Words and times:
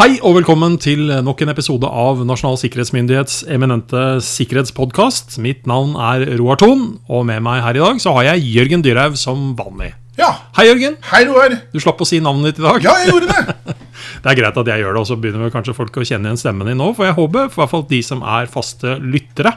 Hei 0.00 0.14
og 0.24 0.32
velkommen 0.38 0.78
til 0.80 1.10
nok 1.20 1.42
en 1.44 1.50
episode 1.52 1.84
av 1.84 2.22
Nasjonal 2.24 2.56
sikkerhetsmyndighets 2.62 3.42
eminente 3.52 4.00
sikkerhetspodkast. 4.24 5.34
Mitt 5.44 5.66
navn 5.68 5.92
er 6.00 6.24
Roar 6.40 6.56
Thon, 6.62 6.86
og 7.12 7.26
med 7.28 7.42
meg 7.44 7.60
her 7.66 7.76
i 7.76 7.82
dag 7.82 8.00
så 8.00 8.14
har 8.16 8.30
jeg 8.30 8.46
Jørgen 8.54 8.84
Dyrhaug 8.86 9.18
som 9.20 9.50
vanlig. 9.58 9.90
Ja. 10.16 10.30
Hei, 10.56 10.70
Jørgen. 10.70 10.96
Hei, 11.10 11.20
Roar. 11.28 11.58
Du 11.74 11.76
slapp 11.84 12.00
å 12.00 12.08
si 12.08 12.20
navnet 12.24 12.54
ditt 12.54 12.62
i 12.62 12.66
dag. 12.66 12.80
Ja, 12.86 12.96
jeg 13.02 13.12
gjorde 13.12 13.28
det. 13.28 13.76
Det 14.24 14.28
er 14.32 14.36
greit 14.36 14.56
at 14.56 14.68
jeg 14.68 14.82
gjør 14.82 14.96
det, 14.96 15.00
og 15.00 15.08
så 15.08 15.16
begynner 15.20 15.52
kanskje 15.52 15.74
folk 15.76 15.94
å 16.00 16.04
kjenne 16.04 16.28
igjen 16.28 16.40
stemmen 16.40 16.68
din 16.68 16.80
nå, 16.80 16.90
for 16.96 17.06
jeg 17.08 17.16
håper, 17.16 17.48
for 17.52 17.60
i 17.60 17.62
hvert 17.62 17.72
fall 17.72 17.84
de 17.88 18.00
som 18.04 18.24
er 18.24 18.48
faste 18.52 18.96
lyttere. 19.00 19.52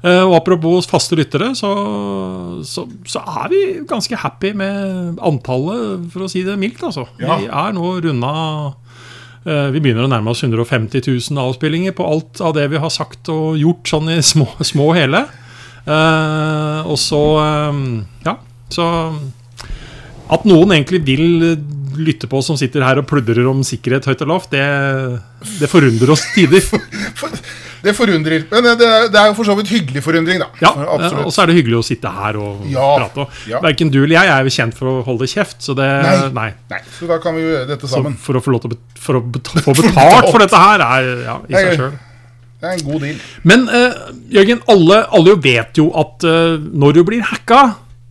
Eh, 0.00 0.24
Og 0.24 0.34
apropos 0.36 0.88
faste 0.88 1.16
lyttere, 1.16 1.52
så, 1.56 1.70
så, 2.64 2.86
så 3.08 3.22
er 3.44 3.52
vi 3.52 3.60
ganske 3.88 4.16
happy 4.20 4.52
med 4.56 5.20
antallet, 5.20 6.08
for 6.12 6.24
å 6.24 6.30
si 6.32 6.44
det 6.44 6.56
mildt. 6.60 6.80
altså. 6.88 7.04
Ja. 7.20 7.36
Vi 7.40 7.48
er 7.48 7.76
nå 7.76 7.92
runda 8.04 8.32
Vi 9.44 9.80
begynner 9.80 10.04
å 10.04 10.10
nærme 10.10 10.34
oss 10.34 10.42
150 10.44 11.00
000 11.06 11.40
avspillinger 11.40 11.94
på 11.96 12.04
alt 12.04 12.42
av 12.44 12.52
det 12.58 12.66
vi 12.68 12.80
har 12.82 12.92
sagt 12.92 13.30
og 13.32 13.56
gjort 13.56 13.88
sånn 13.88 14.10
i 14.12 14.18
små, 14.20 14.44
små 14.60 14.90
hele. 14.92 15.22
Eh, 15.88 16.80
og 16.84 16.98
så 17.00 17.20
eh, 17.40 17.78
Ja, 18.26 18.34
så 18.70 18.86
At 20.30 20.44
noen 20.44 20.74
egentlig 20.76 21.00
vil 21.06 21.56
lytte 22.00 22.28
på 22.30 22.38
oss 22.38 22.50
som 22.50 22.58
sitter 22.60 22.84
her 22.86 23.00
og 23.00 23.08
pludrer 23.10 23.48
om 23.50 23.64
sikkerhet 23.66 24.06
høyt 24.06 24.22
og 24.24 24.30
lavt, 24.30 24.52
det, 24.54 24.62
det 25.58 25.68
forundrer 25.68 26.12
oss 26.14 26.22
tider. 26.36 26.62
Det 27.84 27.94
forundrer. 27.96 28.44
Men 28.50 28.66
det, 28.66 28.88
det 29.12 29.20
er 29.20 29.30
jo 29.30 29.36
for 29.38 29.48
så 29.48 29.56
vidt 29.58 29.70
hyggelig 29.72 30.02
forundring, 30.04 30.42
da. 30.42 30.50
Ja, 30.62 30.72
Absolutt. 30.96 31.26
Og 31.28 31.34
så 31.34 31.44
er 31.44 31.50
det 31.50 31.56
hyggelig 31.60 31.78
å 31.80 31.86
sitte 31.86 32.12
her 32.12 32.38
og 32.40 32.66
Ja, 32.70 32.88
prate. 33.00 33.26
Ja. 33.50 33.62
Verken 33.64 33.92
du 33.92 34.02
eller 34.02 34.16
jeg 34.18 34.32
er 34.34 34.46
jo 34.46 34.54
kjent 34.56 34.76
for 34.78 34.92
å 34.92 34.94
holde 35.06 35.28
kjeft, 35.30 35.58
så 35.64 35.76
det 35.78 35.88
Nei. 36.36 36.50
Nei, 36.72 36.80
så 36.98 37.08
da 37.10 37.18
kan 37.22 37.36
vi 37.36 37.44
jo 37.46 37.54
gjøre 37.54 37.68
dette 37.72 37.88
Så 37.88 37.96
sammen. 37.96 38.16
for 38.20 38.38
å 38.38 38.44
få 38.44 38.54
lov 38.54 38.64
til 38.64 38.72
å 38.72 38.76
bet 38.76 39.00
for 39.00 39.18
å 39.18 39.24
bet 39.24 39.52
få 39.64 39.74
betalt 39.78 40.28
for 40.28 40.44
dette 40.44 40.60
her, 40.60 40.84
er 40.84 41.10
ja, 41.24 41.36
i 41.48 41.56
seg 41.56 41.76
sjøl. 41.80 41.98
Det 42.60 42.68
er 42.68 42.74
en 42.76 42.82
god 42.84 43.04
deal. 43.06 43.20
Men 43.48 43.62
uh, 43.72 44.00
Jørgen, 44.34 44.58
alle, 44.68 44.98
alle 45.16 45.32
jo 45.32 45.38
vet 45.40 45.80
jo 45.80 45.86
at 45.96 46.26
uh, 46.28 46.58
når 46.60 46.98
du 46.98 47.04
blir 47.08 47.24
hacka, 47.24 47.62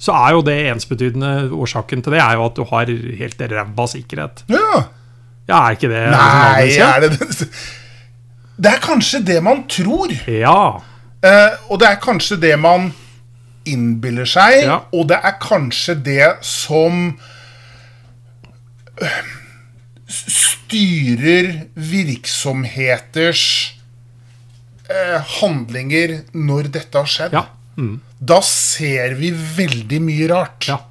så 0.02 0.16
er 0.18 0.38
jo 0.38 0.46
det 0.48 0.56
ensbetydende 0.72 1.34
årsaken 1.54 2.02
til 2.02 2.16
det 2.16 2.24
er 2.24 2.40
jo 2.40 2.48
at 2.48 2.58
du 2.58 2.64
har 2.72 2.90
helt 3.20 3.44
ræva 3.54 3.86
sikkerhet. 3.92 4.46
Ja. 4.50 4.86
Ja, 5.50 5.60
er 5.66 5.78
ikke 5.78 5.90
det 5.90 6.02
Nei, 6.14 6.66
det 6.70 6.86
er 6.86 7.06
det 7.06 7.48
det? 8.60 8.74
Er 8.76 8.82
kanskje 8.84 9.22
det 9.26 9.40
man 9.44 9.64
tror. 9.72 10.14
Ja. 10.28 10.82
Eh, 11.24 11.54
og 11.70 11.80
det 11.82 11.90
er 11.90 12.02
kanskje 12.04 12.40
det 12.42 12.56
man 12.60 12.92
innbiller 13.70 14.28
seg. 14.30 14.64
Ja. 14.66 14.82
Og 14.96 15.10
det 15.12 15.20
er 15.24 15.36
kanskje 15.42 15.96
det 16.06 16.30
som 16.46 17.20
øh, 19.02 19.32
styrer 20.10 21.52
virksomheters 21.74 23.46
eh, 24.90 25.18
handlinger 25.40 26.20
når 26.34 26.72
dette 26.80 27.04
har 27.04 27.10
skjedd. 27.10 27.40
Ja. 27.40 27.48
Mm. 27.80 28.00
Da 28.20 28.42
ser 28.44 29.16
vi 29.20 29.32
veldig 29.32 30.02
mye 30.04 30.32
rart. 30.34 30.68
ja. 30.68 30.82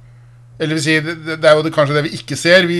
Eller 0.59 0.75
vil 0.75 0.83
si, 0.83 0.95
det, 0.99 1.13
det 1.39 1.47
er 1.47 1.53
jo 1.55 1.61
det, 1.63 1.71
kanskje 1.71 1.95
det 1.95 2.01
vi 2.09 2.17
ikke 2.17 2.35
ser. 2.35 2.65
Vi, 2.67 2.79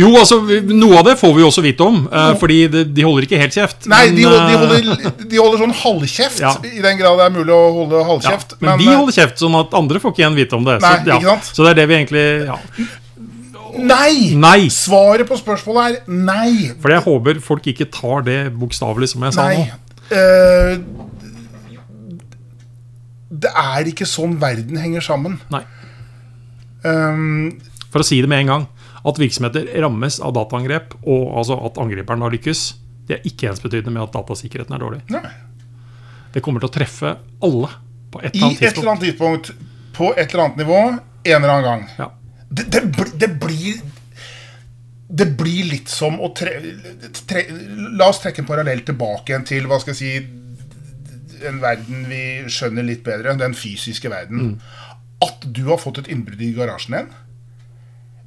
Jo, 0.00 0.08
altså, 0.18 0.40
noe 0.66 0.96
av 0.98 1.04
det 1.06 1.12
får 1.20 1.30
vi 1.36 1.44
jo 1.44 1.50
også 1.52 1.62
vite 1.62 1.86
om, 1.86 2.00
eh, 2.10 2.30
fordi 2.40 2.56
de, 2.72 2.80
de 2.90 3.04
holder 3.06 3.26
ikke 3.28 3.38
helt 3.38 3.54
kjeft. 3.54 3.86
nei, 3.86 4.00
men, 4.08 4.16
de, 4.18 4.24
hol- 4.26 4.40
de, 4.40 4.54
eh, 4.56 4.64
holder, 4.64 5.28
de 5.30 5.38
holder 5.38 5.62
sånn 5.62 5.74
halvkjeft, 5.84 6.40
Ja. 6.42 6.50
i 6.66 6.82
den 6.82 6.98
grad 6.98 7.20
det 7.20 7.28
er 7.28 7.36
mulig 7.36 7.54
å 7.54 7.60
holde 7.76 8.00
ja, 8.00 8.08
halvkjeft. 8.10 8.56
men, 8.58 8.74
vi 8.82 8.88
eh, 8.90 8.96
holder 8.98 9.14
kjeft, 9.20 9.38
sånn 9.44 9.54
at 9.60 9.78
andre 9.78 10.02
får 10.02 10.10
ikke 10.16 10.24
igjen 10.24 10.40
vite 10.40 10.58
om 10.58 10.66
det. 10.66 10.80
Nei, 10.82 10.96
så, 11.06 11.20
ja. 11.22 11.36
så 11.52 11.68
det 11.68 11.70
er 11.76 11.78
det 11.82 11.86
vi 11.92 11.98
egentlig 12.00 12.26
ja. 12.50 12.58
Nei! 13.78 14.34
Nei! 14.34 14.66
Svaret 14.74 15.28
på 15.30 15.38
spørsmålet 15.38 16.00
er 16.00 16.10
nei. 16.10 16.72
For 16.82 16.90
jeg 16.90 17.04
håper 17.06 17.38
folk 17.46 17.70
ikke 17.70 17.86
tar 17.94 18.26
det 18.26 18.40
bokstavelig, 18.58 19.12
som 19.14 19.22
jeg 19.28 19.36
sa 19.38 19.46
Nei. 19.46 19.62
nå. 19.62 19.78
Uh, 20.10 20.74
det 23.30 23.52
er 23.54 23.86
ikke 23.92 24.08
sånn 24.10 24.34
verden 24.42 24.80
henger 24.82 25.04
sammen. 25.06 25.38
Nei. 25.54 25.62
Um, 26.84 27.60
For 27.90 28.02
å 28.02 28.06
si 28.06 28.20
det 28.22 28.30
med 28.30 28.44
en 28.44 28.52
gang, 28.54 28.66
at 29.00 29.18
virksomheter 29.20 29.68
rammes 29.82 30.20
av 30.20 30.34
dataangrep, 30.36 30.94
og 31.02 31.36
altså 31.40 31.56
at 31.66 31.78
angriperen 31.80 32.22
har 32.24 32.32
lykkes, 32.34 32.64
det 33.08 33.18
er 33.18 33.28
ikke 33.28 33.48
ensbetydende 33.50 33.94
med 33.96 34.04
at 34.04 34.14
datasikkerheten 34.14 34.76
er 34.76 34.82
dårlig. 34.84 35.00
nei. 35.10 35.24
Det 36.30 36.42
kommer 36.46 36.62
til 36.62 36.70
å 36.70 36.74
treffe 36.74 37.16
alle 37.42 37.68
på 38.12 38.20
et 38.22 38.36
I 38.36 38.38
eller 38.38 38.46
annet 38.46 38.60
et 38.62 38.76
eller 38.78 38.90
annet 38.92 39.06
tidspunkt, 39.08 39.48
på 39.96 40.12
et 40.14 40.28
eller 40.30 40.44
annet 40.44 40.60
nivå, 40.62 40.76
en 41.24 41.32
eller 41.40 41.54
annen 41.56 41.64
gang. 41.66 41.82
Ja. 41.98 42.10
Det, 42.50 42.68
det, 42.70 42.82
det 43.18 43.28
blir 43.42 43.80
Det 45.10 45.26
blir 45.38 45.66
litt 45.72 45.90
som 45.90 46.20
å 46.22 46.28
tre, 46.34 46.52
tre 47.26 47.42
La 47.98 48.06
oss 48.12 48.20
trekke 48.22 48.44
en 48.44 48.46
parallell 48.46 48.84
tilbake 48.86 49.32
igjen 49.32 49.46
til 49.46 49.66
hva 49.66 49.80
skal 49.82 49.94
jeg 49.94 49.98
si 49.98 51.46
en 51.50 51.58
verden 51.62 52.04
vi 52.06 52.22
skjønner 52.52 52.86
litt 52.86 53.02
bedre, 53.02 53.34
den 53.40 53.54
fysiske 53.58 54.10
verden. 54.12 54.60
At 55.24 55.44
du 55.44 55.66
har 55.68 55.80
fått 55.80 56.00
et 56.02 56.10
innbrudd 56.12 56.40
i 56.42 56.52
garasjen 56.56 56.96
din, 56.96 57.10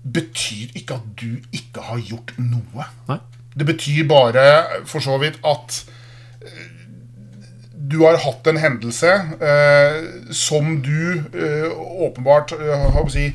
betyr 0.03 0.73
ikke 0.77 0.99
at 0.99 1.07
du 1.19 1.39
ikke 1.55 1.85
har 1.87 2.01
gjort 2.03 2.35
noe. 2.41 2.87
Nei. 3.09 3.19
Det 3.53 3.67
betyr 3.69 4.07
bare 4.09 4.45
for 4.89 5.03
så 5.05 5.15
vidt 5.21 5.37
at 5.45 5.77
eh, 6.41 6.73
du 7.93 7.99
har 8.01 8.17
hatt 8.23 8.47
en 8.49 8.59
hendelse 8.61 9.11
eh, 9.49 9.97
som 10.33 10.77
du 10.83 11.19
eh, 11.35 11.69
åpenbart 12.07 12.55
eh, 12.55 12.99
si, 13.13 13.27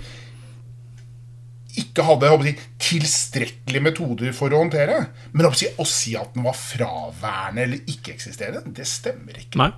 ikke 1.79 2.07
hadde 2.09 2.33
si, 2.47 2.55
tilstrekkelige 2.89 3.85
metoder 3.85 4.33
for 4.37 4.55
å 4.55 4.63
håndtere. 4.65 5.03
Men 5.35 5.51
å 5.51 5.53
si, 5.57 5.69
å 5.79 5.87
si 5.89 6.17
at 6.19 6.35
den 6.35 6.47
var 6.49 6.57
fraværende 6.59 7.67
eller 7.67 7.93
ikke-eksisterende, 7.93 8.65
det 8.75 8.89
stemmer 8.89 9.39
ikke. 9.39 9.61
Nei. 9.61 9.71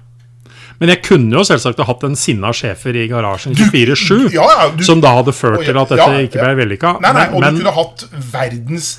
Men 0.80 0.94
jeg 0.94 1.02
kunne 1.04 1.36
jo 1.36 1.44
selvsagt 1.44 1.80
ha 1.82 1.86
hatt 1.88 2.04
en 2.08 2.16
sinna 2.16 2.54
sjefer 2.56 2.96
i 2.96 3.04
garasjen 3.10 3.52
24-7, 3.58 4.30
Ja, 4.32 4.46
ja, 4.48 4.68
som 4.86 5.02
da 5.04 5.12
hadde 5.18 5.34
ført 5.36 5.66
til 5.66 5.76
at 5.76 5.92
dette 5.92 6.08
ja, 6.08 6.24
ikke 6.24 6.40
ble 6.40 6.56
vellykka. 6.62 6.96
Nei, 7.04 7.12
nei, 7.18 7.26
og 7.34 7.44
men, 7.44 7.58
du 7.58 7.62
kunne 7.62 7.76
hatt 7.76 8.06
verdens 8.32 8.90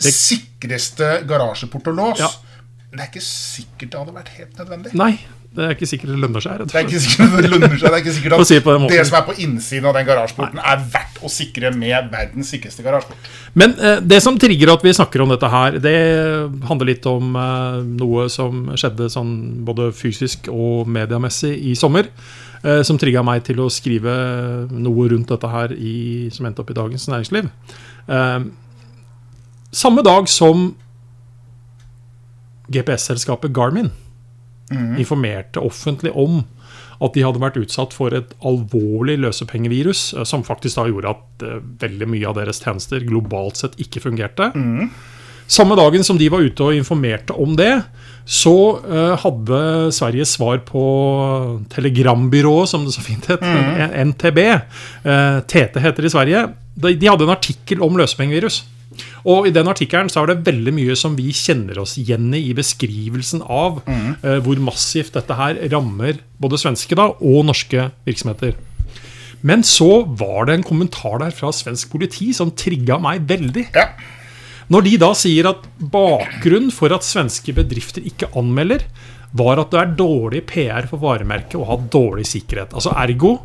sikreste 0.00 1.20
garasjeport 1.28 1.90
og 1.92 2.00
lås. 2.00 2.22
Ja. 2.22 2.30
Men 2.90 3.00
det 3.00 3.06
er 3.06 3.12
ikke 3.12 3.24
sikkert 3.24 3.92
det 3.92 4.02
hadde 4.02 4.16
vært 4.16 4.32
helt 4.36 4.60
nødvendig. 4.60 4.94
nei, 4.98 5.12
det 5.50 5.64
er 5.64 5.72
ikke 5.74 5.86
sikkert 5.90 6.12
det 6.12 6.18
lønner 6.22 6.42
seg. 6.44 6.60
Det 6.62 6.76
er 6.78 6.84
ikke 6.86 7.00
sikkert 7.02 7.32
det 7.42 7.48
lønner 7.50 7.72
seg. 7.72 7.86
Det 7.88 7.96
er 7.96 8.02
ikke 8.04 8.12
sikkert 8.14 8.34
at 8.36 8.46
si 8.46 8.58
det 8.60 9.06
som 9.08 9.16
er 9.18 9.24
på 9.26 9.32
innsiden 9.42 9.88
av 9.90 9.96
den 9.96 10.04
garasjeporten, 10.06 10.60
er 10.62 10.82
verdt 10.92 11.16
å 11.26 11.30
sikre 11.32 11.72
med 11.74 12.10
verdens 12.12 12.52
sikreste 12.54 12.84
garasjeport. 12.86 13.30
Men 13.58 13.74
eh, 13.82 13.96
det 13.98 14.20
som 14.22 14.38
trigger 14.38 14.70
at 14.76 14.84
vi 14.86 14.92
snakker 14.94 15.24
om 15.24 15.32
dette 15.34 15.50
her, 15.50 15.80
det 15.82 15.96
handler 16.68 16.92
litt 16.92 17.08
om 17.10 17.34
eh, 17.34 17.80
noe 17.98 18.28
som 18.30 18.68
skjedde 18.78 19.08
sånn 19.10 19.32
både 19.66 19.88
fysisk 19.96 20.46
og 20.54 20.86
mediemessig 20.86 21.50
i 21.72 21.74
sommer. 21.78 22.12
Eh, 22.62 22.82
som 22.86 22.98
trigga 23.00 23.24
meg 23.26 23.42
til 23.48 23.58
å 23.64 23.70
skrive 23.72 24.12
noe 24.70 25.08
rundt 25.10 25.32
dette 25.32 25.50
her 25.50 25.74
i, 25.74 26.28
som 26.30 26.46
endte 26.46 26.62
opp 26.62 26.70
i 26.70 26.76
Dagens 26.76 27.08
Næringsliv. 27.10 27.48
Eh, 28.06 28.38
samme 29.82 30.06
dag 30.06 30.30
som 30.30 30.68
GPS-selskapet 32.70 33.50
Garmin 33.56 33.90
informerte 34.70 35.62
offentlig 35.62 36.12
om 36.14 36.42
at 37.00 37.16
de 37.16 37.24
hadde 37.24 37.40
vært 37.40 37.58
utsatt 37.60 37.94
for 37.96 38.14
et 38.16 38.34
alvorlig 38.46 39.16
løsepengevirus, 39.22 40.02
eh, 40.18 40.26
som 40.28 40.44
faktisk 40.46 40.80
da 40.80 40.88
gjorde 40.90 41.14
at 41.14 41.46
eh, 41.46 41.62
veldig 41.84 42.10
mye 42.12 42.28
av 42.28 42.36
deres 42.40 42.60
tjenester 42.62 43.04
globalt 43.06 43.60
sett 43.60 43.78
ikke 43.80 44.04
fungerte. 44.04 44.52
Samme 45.50 45.74
dagen 45.74 46.04
som 46.06 46.18
de 46.20 46.28
var 46.30 46.44
ute 46.46 46.62
og 46.62 46.76
informerte 46.76 47.34
om 47.34 47.56
det, 47.58 47.72
så 48.22 48.52
uh, 48.84 49.16
hadde 49.18 49.56
Sveriges 49.90 50.36
svar 50.36 50.60
på 50.62 50.82
telegrambyrået, 51.72 52.70
som 52.70 52.84
det 52.86 52.92
så 52.94 53.02
fint 53.02 53.26
het, 53.26 53.42
NTB, 54.12 54.38
uh, 54.46 55.40
TT 55.50 55.80
heter 55.82 56.06
det 56.06 56.06
i 56.06 56.14
Sverige, 56.14 56.44
de, 56.78 56.92
de 56.94 57.10
hadde 57.10 57.26
en 57.26 57.34
artikkel 57.34 57.82
om 57.82 57.98
løsepengevirus. 57.98 58.60
Og 59.28 59.46
i 59.46 59.52
den 59.54 59.68
artikkelen 59.70 60.10
så 60.10 60.24
er 60.24 60.32
det 60.32 60.46
veldig 60.48 60.72
mye 60.74 60.96
som 60.98 61.14
vi 61.18 61.30
kjenner 61.36 61.78
oss 61.82 61.96
igjen 62.00 62.32
i 62.34 62.42
i 62.50 62.56
beskrivelsen 62.56 63.44
av 63.46 63.82
eh, 63.86 64.40
hvor 64.42 64.60
massivt 64.62 65.14
dette 65.14 65.36
her 65.38 65.60
rammer 65.72 66.18
både 66.40 66.58
svenske 66.58 66.98
da, 66.98 67.10
og 67.14 67.44
norske 67.46 67.90
virksomheter. 68.08 68.56
Men 69.46 69.62
så 69.64 70.02
var 70.20 70.48
det 70.48 70.58
en 70.58 70.66
kommentar 70.66 71.20
der 71.22 71.32
fra 71.36 71.52
svensk 71.54 71.92
politi 71.92 72.32
som 72.36 72.52
trigga 72.52 72.98
meg 73.00 73.24
veldig. 73.28 73.68
Ja. 73.76 73.86
Når 74.70 74.84
de 74.86 74.96
da 75.02 75.14
sier 75.18 75.48
at 75.50 75.64
bakgrunnen 75.92 76.70
for 76.74 76.92
at 76.94 77.06
svenske 77.06 77.54
bedrifter 77.56 78.04
ikke 78.06 78.28
anmelder, 78.38 78.84
var 79.34 79.62
at 79.62 79.72
det 79.72 79.80
er 79.80 79.96
dårlig 79.98 80.44
PR 80.50 80.86
for 80.90 81.02
varemerket 81.02 81.58
å 81.58 81.66
ha 81.68 81.78
dårlig 81.90 82.26
sikkerhet. 82.30 82.74
Altså 82.74 82.92
ergo, 82.98 83.36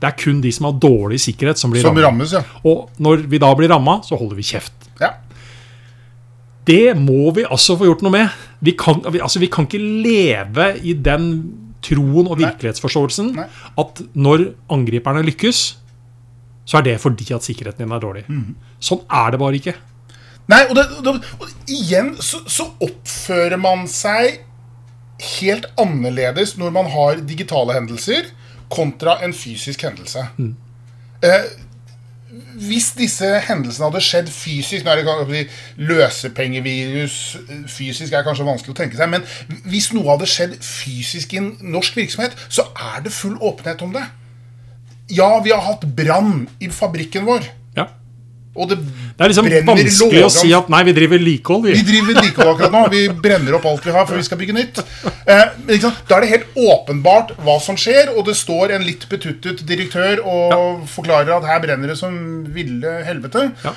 det 0.00 0.06
er 0.06 0.16
kun 0.18 0.40
de 0.40 0.50
som 0.54 0.68
har 0.68 0.76
dårlig 0.78 1.18
sikkerhet, 1.20 1.58
som 1.58 1.70
blir 1.72 1.82
Som 1.82 1.96
rammet. 1.96 2.04
rammes, 2.06 2.32
ja. 2.32 2.42
Og 2.64 2.90
når 3.02 3.24
vi 3.28 3.38
da 3.42 3.52
blir 3.58 3.68
ramma, 3.72 4.00
så 4.06 4.16
holder 4.18 4.36
vi 4.36 4.42
kjeft. 4.42 4.72
ja. 5.00 5.10
Det 6.68 6.92
må 7.00 7.30
vi 7.34 7.46
altså 7.48 7.78
få 7.80 7.86
gjort 7.88 8.02
noe 8.04 8.12
med. 8.12 8.28
Vi 8.60 8.72
kan, 8.76 8.98
vi- 9.10 9.20
altså, 9.24 9.38
vi 9.40 9.46
kan 9.48 9.64
ikke 9.64 9.80
leve 9.80 10.66
i 10.84 10.92
den 10.92 11.30
troen 11.80 12.28
og 12.28 12.36
virkelighetsforståelsen 12.38 13.30
Nei. 13.36 13.46
at 13.78 14.02
når 14.14 14.52
angriperne 14.70 15.22
lykkes, 15.24 15.76
så 16.68 16.76
er 16.78 16.82
det 16.82 17.00
fordi 17.00 17.32
at 17.32 17.42
sikkerheten 17.46 17.78
din 17.86 17.92
er 17.92 18.00
dårlig. 18.02 18.24
Mm. 18.28 18.54
Sånn 18.80 19.00
er 19.10 19.30
det 19.30 19.40
bare 19.40 19.54
ikke. 19.56 19.74
Nei, 20.48 20.60
og, 20.68 20.74
det, 20.76 20.84
og, 21.06 21.24
og 21.40 21.48
igjen 21.68 22.14
så, 22.20 22.42
så 22.46 22.68
oppfører 22.84 23.56
man 23.58 23.86
seg 23.88 24.40
helt 25.40 25.64
annerledes 25.78 26.56
når 26.58 26.70
man 26.72 26.84
har 26.92 27.16
digitale 27.24 27.72
hendelser, 27.78 28.28
kontra 28.70 29.18
en 29.24 29.34
fysisk 29.34 29.82
hendelse. 29.86 30.26
Mm. 30.36 30.54
Eh, 31.24 31.48
hvis 32.58 32.90
disse 32.98 33.26
hendelsene 33.48 33.88
hadde 33.88 34.02
skjedd 34.04 34.28
fysisk 34.30 34.84
Nå 34.84 34.92
er 34.92 35.00
det 35.00 35.06
kanskje 35.06 35.44
Løsepengevirus 35.88 37.16
fysisk 37.72 38.12
er 38.12 38.26
kanskje 38.26 38.46
vanskelig 38.46 38.74
å 38.74 38.78
tenke 38.82 38.98
seg, 38.98 39.10
men 39.10 39.24
hvis 39.66 39.88
noe 39.94 40.10
hadde 40.12 40.28
skjedd 40.28 40.56
fysisk 40.62 41.32
i 41.34 41.40
en 41.40 41.52
norsk 41.72 41.96
virksomhet, 41.96 42.36
så 42.52 42.66
er 42.92 43.00
det 43.06 43.14
full 43.16 43.38
åpenhet 43.40 43.82
om 43.86 43.94
det. 43.96 44.04
Ja, 45.14 45.30
vi 45.40 45.54
har 45.54 45.64
hatt 45.64 45.86
brann 45.96 46.44
i 46.60 46.68
fabrikken 46.74 47.24
vår. 47.28 47.48
Ja. 47.78 47.88
Og 48.58 48.68
det, 48.72 48.80
Det 49.18 49.24
er 49.26 49.32
liksom 49.32 49.48
brenner 49.48 49.66
vanskelig 49.74 50.20
å 50.22 50.30
si 50.30 50.52
at 50.54 50.68
nei, 50.70 50.80
vi 50.86 50.92
driver 50.94 51.18
likehold, 51.18 51.64
vi 51.66 51.72
Vi. 51.74 51.82
driver 51.88 52.20
likehold 52.22 52.52
akkurat 52.52 52.74
nå. 52.76 52.82
Vi 52.92 53.00
brenner 53.26 53.56
opp 53.58 53.66
alt 53.66 53.88
vi 53.88 53.94
har 53.96 54.06
før 54.06 54.20
vi 54.20 54.26
skal 54.28 54.38
bygge 54.38 54.54
nytt. 54.54 54.78
Eh, 55.26 55.44
sant? 55.82 56.04
Da 56.06 56.20
er 56.20 56.22
det 56.22 56.30
helt 56.36 56.54
åpenbart 56.54 57.34
hva 57.42 57.58
som 57.60 57.74
skjer, 57.74 58.12
og 58.14 58.24
det 58.30 58.36
står 58.38 58.76
en 58.76 58.86
litt 58.86 59.08
betuttet 59.10 59.64
direktør 59.66 60.22
og 60.22 60.86
forklarer 60.86 61.34
at 61.40 61.50
her 61.50 61.64
brenner 61.66 61.90
det 61.90 61.98
som 61.98 62.14
ville 62.54 62.94
helvete. 63.08 63.48
Ja. 63.66 63.74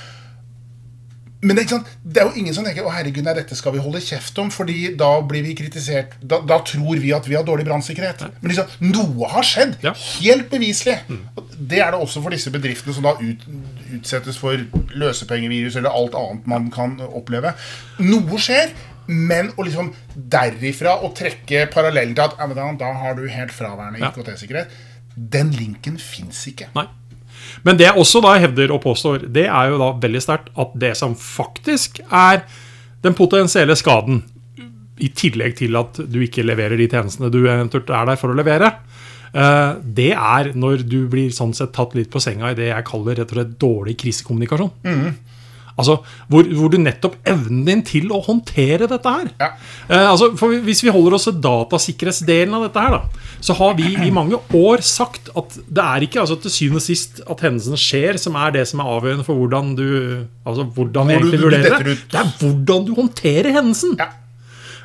Men 1.41 1.57
det 1.57 1.63
er, 1.63 1.65
ikke 1.65 1.77
sant? 1.79 1.87
det 2.05 2.21
er 2.21 2.27
jo 2.29 2.37
ingen 2.37 2.53
som 2.53 2.65
tenker 2.67 2.85
å 2.85 2.91
herregud, 2.93 3.25
nei, 3.25 3.33
dette 3.33 3.55
skal 3.57 3.73
vi 3.73 3.81
holde 3.81 3.97
kjeft 4.05 4.37
om, 4.43 4.51
fordi 4.53 4.91
da 4.93 5.09
blir 5.25 5.41
vi 5.41 5.55
kritisert. 5.57 6.13
Da, 6.21 6.37
da 6.45 6.59
tror 6.69 7.01
vi 7.01 7.15
at 7.17 7.25
vi 7.25 7.33
har 7.33 7.47
dårlig 7.47 7.65
brannsikkerhet. 7.65 8.21
Men 8.43 8.53
liksom, 8.53 8.75
noe 8.91 9.29
har 9.33 9.47
skjedd. 9.47 9.79
Ja. 9.81 9.95
Helt 10.19 10.51
beviselig. 10.53 10.99
Mm. 11.09 11.23
Det 11.57 11.81
er 11.81 11.95
det 11.95 12.01
også 12.05 12.21
for 12.21 12.37
disse 12.37 12.53
bedriftene 12.53 12.93
som 12.93 13.09
da 13.09 13.15
ut, 13.17 13.47
utsettes 13.97 14.39
for 14.41 14.59
løsepengevirus 14.97 15.77
eller 15.79 15.93
alt 15.95 16.15
annet 16.17 16.47
man 16.49 16.69
kan 16.73 16.97
oppleve. 17.09 17.55
Noe 18.03 18.41
skjer. 18.41 18.73
Men 19.11 19.49
å 19.57 19.65
liksom 19.65 19.89
derifra 20.13 20.93
å 21.03 21.09
trekke 21.17 21.65
parallellen 21.73 22.13
til 22.15 22.21
at 22.23 22.53
da, 22.55 22.67
da 22.79 22.91
har 23.01 23.15
du 23.17 23.25
helt 23.27 23.51
fraværende 23.51 23.99
IKT-sikkerhet, 23.99 24.71
den 25.15 25.49
linken 25.57 25.97
fins 25.99 26.43
ikke. 26.47 26.69
Nei. 26.77 26.85
Men 27.65 27.79
det 27.79 27.87
jeg 27.89 27.99
også 27.99 28.21
da 28.23 28.35
hevder 28.39 28.71
og 28.71 28.83
påstår, 28.85 29.25
det 29.33 29.47
er 29.49 29.71
jo 29.71 29.79
da 29.81 29.89
veldig 30.03 30.21
sterkt 30.23 30.51
at 30.61 30.77
det 30.79 30.93
som 30.99 31.17
faktisk 31.17 31.99
er 32.07 32.45
den 33.03 33.17
potensielle 33.17 33.75
skaden, 33.75 34.21
i 35.01 35.09
tillegg 35.17 35.55
til 35.57 35.77
at 35.79 35.97
du 36.13 36.19
ikke 36.21 36.45
leverer 36.45 36.77
de 36.77 36.85
tjenestene 36.85 37.31
du 37.33 37.39
eventuelt 37.41 37.89
er 37.89 38.05
der 38.11 38.19
for 38.21 38.29
å 38.29 38.37
levere, 38.37 38.69
det 39.31 40.11
er 40.11 40.51
når 40.59 40.81
du 40.91 41.07
blir 41.11 41.31
sånn 41.31 41.53
sett 41.55 41.71
tatt 41.77 41.93
litt 41.95 42.09
på 42.11 42.19
senga 42.19 42.51
i 42.51 42.55
det 42.57 42.67
jeg 42.71 42.83
kaller 42.89 43.15
rett 43.21 43.31
og 43.31 43.37
slett 43.39 43.53
dårlig 43.61 43.97
krisekommunikasjon. 44.01 44.71
Altså, 45.79 45.95
hvor, 46.29 46.43
hvor 46.51 46.67
du 46.69 46.75
nettopp 46.83 47.13
evnen 47.31 47.61
din 47.65 47.79
til 47.87 48.09
å 48.13 48.19
håndtere 48.21 48.85
dette 48.91 49.07
her. 49.15 49.29
Ja. 49.39 49.47
Eh, 49.87 50.03
altså, 50.11 50.27
for 50.37 50.51
Hvis 50.67 50.81
vi 50.83 50.91
holder 50.93 51.15
oss 51.15 51.23
til 51.29 51.37
datasikkerhetsdelen 51.41 52.53
av 52.57 52.65
dette, 52.67 52.83
her 52.83 52.91
da, 52.97 53.29
så 53.41 53.55
har 53.57 53.77
vi 53.79 53.87
i 54.05 54.11
mange 54.13 54.37
år 54.59 54.83
sagt 54.85 55.31
at 55.39 55.55
det 55.71 55.85
er 55.85 56.05
ikke 56.05 56.19
altså, 56.25 56.37
til 56.43 56.53
syvende 56.53 56.81
og 56.83 56.85
sist 56.85 57.21
at 57.23 57.41
hendelsene 57.47 57.79
skjer, 57.79 58.19
som 58.21 58.35
er 58.43 58.51
det 58.59 58.65
som 58.69 58.83
er 58.83 58.91
avgjørende 58.97 59.25
for 59.25 59.39
hvordan 59.39 59.71
du 59.79 59.87
altså, 60.43 60.67
hvordan 60.75 60.91
Hvor 60.91 61.07
du- 61.07 61.15
egentlig 61.15 61.39
du 61.39 61.45
vurderer 61.47 61.87
det. 61.87 61.97
Det 62.11 62.19
er 62.19 62.33
hvordan 62.43 62.85
du 62.85 62.93
håndterer 62.99 63.51
hendelsen. 63.55 63.95
Ja. 64.03 64.11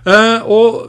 Eh, 0.06 0.46
og 0.46 0.86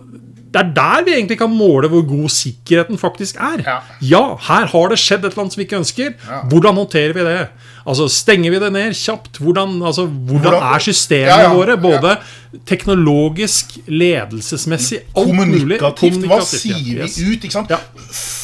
det 0.53 0.61
er 0.61 0.69
der 0.75 1.03
vi 1.03 1.11
egentlig 1.17 1.38
kan 1.41 1.51
måle 1.51 1.89
hvor 1.91 2.03
god 2.07 2.29
sikkerheten 2.31 2.97
faktisk 2.97 3.35
er. 3.35 3.63
Ja. 4.01 4.21
her 4.47 4.65
har 4.71 4.89
det 4.89 4.97
skjedd 5.01 5.25
et 5.25 5.31
eller 5.33 5.44
annet 5.44 5.53
som 5.55 5.59
vi 5.61 5.65
ikke 5.67 5.79
ønsker. 5.81 6.13
Ja. 6.27 6.39
Hvordan 6.47 6.75
håndterer 6.79 7.13
vi 7.17 7.25
det? 7.27 7.47
Altså, 7.88 8.07
Stenger 8.11 8.51
vi 8.51 8.59
det 8.59 8.71
ned 8.75 8.95
kjapt? 8.95 9.38
Hvordan, 9.44 9.81
altså, 9.83 10.05
hvordan, 10.07 10.41
Hvordan- 10.57 10.75
er 10.75 10.79
systemene 10.79 11.27
Ja, 11.27 11.41
ja, 11.41 11.53
våre? 11.53 11.77
Både 11.77 12.07
ja. 12.15 12.59
teknologisk, 12.65 13.77
ledelsesmessig, 13.88 14.99
alt 15.17 15.33
mulig. 15.35 15.79
Kommunikativt. 15.79 16.25
Hva 16.27 16.39
ja. 16.39 16.47
sier 16.47 17.03
Yes. 17.03 17.17
vi 17.17 17.33
ut? 17.35 17.44
ikke 17.44 17.51
sant? 17.53 17.69
Ja. 17.69 17.77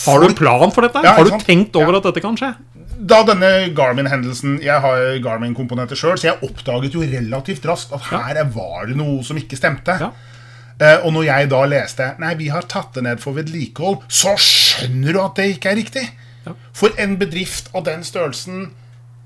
Har 0.05 0.19
du 0.19 0.27
en 0.27 0.35
plan 0.35 0.71
for 0.71 0.81
dette? 0.81 1.01
Ja, 1.03 1.13
har 1.17 1.23
du 1.23 1.37
tenkt 1.39 1.75
over 1.75 1.93
Ja. 1.93 1.97
at 1.97 2.03
dette 2.03 2.21
kan 2.21 2.35
skje? 2.37 2.53
da 3.03 3.17
denne 3.27 3.73
Garmin-hendelsen 3.75 4.61
Jeg 4.63 4.79
har 4.79 5.19
Garmin-komponenter 5.19 5.95
sjøl, 5.95 6.15
så 6.17 6.29
jeg 6.29 6.37
oppdaget 6.41 6.93
jo 6.93 7.01
relativt 7.01 7.65
raskt 7.65 7.91
at 7.91 8.01
her 8.01 8.43
var 8.53 8.85
det 8.87 8.95
noe 8.95 9.21
som 9.23 9.35
ikke 9.35 9.57
stemte. 9.59 9.97
Ja. 9.99 10.11
Eh, 10.81 10.99
og 11.05 11.13
når 11.15 11.27
jeg 11.27 11.49
da 11.51 11.63
leste 11.69 12.07
Nei, 12.21 12.33
vi 12.39 12.49
har 12.53 12.65
tatt 12.69 12.95
det 12.97 13.05
ned 13.05 13.21
for 13.23 13.37
vedlikehold, 13.37 14.01
så 14.09 14.35
skjønner 14.41 15.13
du 15.13 15.21
at 15.23 15.35
det 15.39 15.49
ikke 15.55 15.73
er 15.73 15.79
riktig. 15.81 16.05
Ja. 16.47 16.55
For 16.75 16.95
en 16.99 17.17
bedrift 17.21 17.69
av 17.77 17.85
den 17.87 18.03
størrelsen 18.07 18.71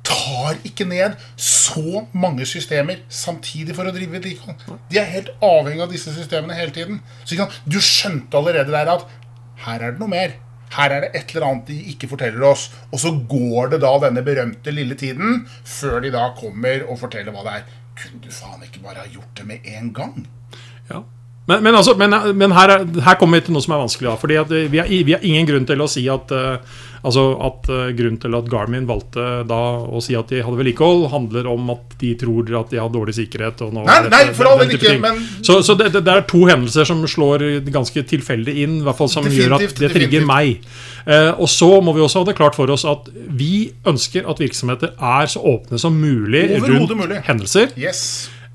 tar 0.07 0.57
ikke 0.67 0.85
ned 0.87 1.17
så 1.41 2.05
mange 2.15 2.45
systemer 2.47 3.01
samtidig 3.11 3.75
for 3.75 3.89
å 3.89 3.93
drive 3.95 4.17
vedlikehold. 4.17 4.77
De 4.91 4.99
er 5.01 5.09
helt 5.11 5.33
avhengig 5.43 5.83
av 5.83 5.91
disse 5.91 6.13
systemene 6.15 6.55
hele 6.57 6.75
tiden. 6.75 7.01
Så 7.27 7.47
du 7.67 7.79
skjønte 7.83 8.39
allerede 8.39 8.71
der 8.71 8.93
at 8.93 9.07
her 9.65 9.81
er 9.81 9.95
det 9.95 10.03
noe 10.03 10.13
mer. 10.13 10.37
Her 10.75 10.93
er 10.93 11.05
det 11.05 11.11
et 11.15 11.33
eller 11.33 11.47
annet 11.47 11.69
de 11.71 11.77
ikke 11.93 12.09
forteller 12.11 12.43
oss. 12.47 12.67
Og 12.91 13.01
så 13.03 13.13
går 13.31 13.73
det 13.73 13.81
da 13.83 13.93
denne 14.03 14.23
berømte 14.23 14.73
lille 14.75 14.97
tiden 14.99 15.45
før 15.63 16.01
de 16.03 16.11
da 16.15 16.29
kommer 16.39 16.87
og 16.87 16.99
forteller 17.03 17.35
hva 17.35 17.45
det 17.47 17.59
er. 17.59 17.69
Kunne 17.97 18.23
du 18.23 18.31
faen 18.31 18.65
ikke 18.67 18.83
bare 18.83 19.05
ha 19.05 19.11
gjort 19.11 19.31
det 19.39 19.47
med 19.47 19.69
en 19.77 19.93
gang? 19.95 20.17
Ja. 20.91 21.03
Men, 21.47 21.63
men, 21.63 21.75
altså, 21.79 21.93
men, 21.95 22.11
men 22.35 22.51
her, 22.51 22.73
er, 22.75 22.85
her 23.05 23.15
kommer 23.15 23.39
vi 23.39 23.45
til 23.47 23.55
noe 23.55 23.63
som 23.63 23.71
er 23.77 23.79
vanskelig. 23.85 24.09
Da, 24.11 24.17
fordi 24.19 24.35
at 24.41 24.49
vi, 24.51 24.81
har, 24.81 24.89
vi 25.07 25.13
har 25.15 25.23
ingen 25.23 25.47
grunn 25.47 25.67
til 25.69 25.79
å 25.79 25.87
si 25.91 26.03
at 26.11 26.33
uh, 26.35 26.83
Altså 27.07 27.21
at 27.45 27.67
uh, 27.69 27.83
Grunnen 27.95 28.17
til 28.19 28.33
at 28.35 28.47
Garmin 28.51 28.87
valgte 28.89 29.21
da 29.47 29.59
å 29.85 29.99
si 30.03 30.15
at 30.17 30.31
de 30.33 30.41
hadde 30.43 30.57
vedlikehold, 30.59 31.05
handler 31.13 31.45
om 31.47 31.69
at 31.71 31.93
de 32.01 32.09
tror 32.19 32.49
at 32.57 32.73
de 32.73 32.79
har 32.81 32.89
dårlig 32.91 33.13
sikkerhet. 33.15 33.61
Nei, 33.69 33.83
dette- 33.85 34.11
nei, 34.11 34.33
for 34.35 34.49
all 34.49 34.59
del 34.63 34.73
ikke, 34.75 34.95
men- 35.05 35.21
Så, 35.45 35.59
så 35.63 35.75
det, 35.79 35.91
det, 35.93 36.01
det 36.03 36.15
er 36.17 36.25
to 36.27 36.41
hendelser 36.49 36.89
som 36.89 37.05
slår 37.07 37.45
ganske 37.71 38.03
tilfeldig 38.11 38.57
inn, 38.65 38.75
i 38.81 38.83
hvert 38.89 38.97
fall 38.99 39.11
som 39.13 39.29
gjør 39.29 39.55
at 39.59 39.63
det 39.77 39.91
trigger 39.93 40.25
definitivt. 40.25 40.27
meg. 40.27 40.67
Uh, 41.05 41.31
og 41.37 41.47
så 41.53 41.69
må 41.85 41.93
vi 41.95 42.03
også 42.03 42.25
ha 42.25 42.31
det 42.31 42.35
klart 42.41 42.57
for 42.59 42.73
oss 42.75 42.83
at 42.89 43.07
vi 43.13 43.69
ønsker 43.87 44.27
at 44.27 44.41
virksomheter 44.43 44.97
er 44.97 45.31
så 45.31 45.45
åpne 45.53 45.79
som 45.79 45.95
mulig 46.01 46.43
rundt 46.65 46.97
mulig. 46.97 47.21
hendelser. 47.29 47.71
Yes. 47.79 48.03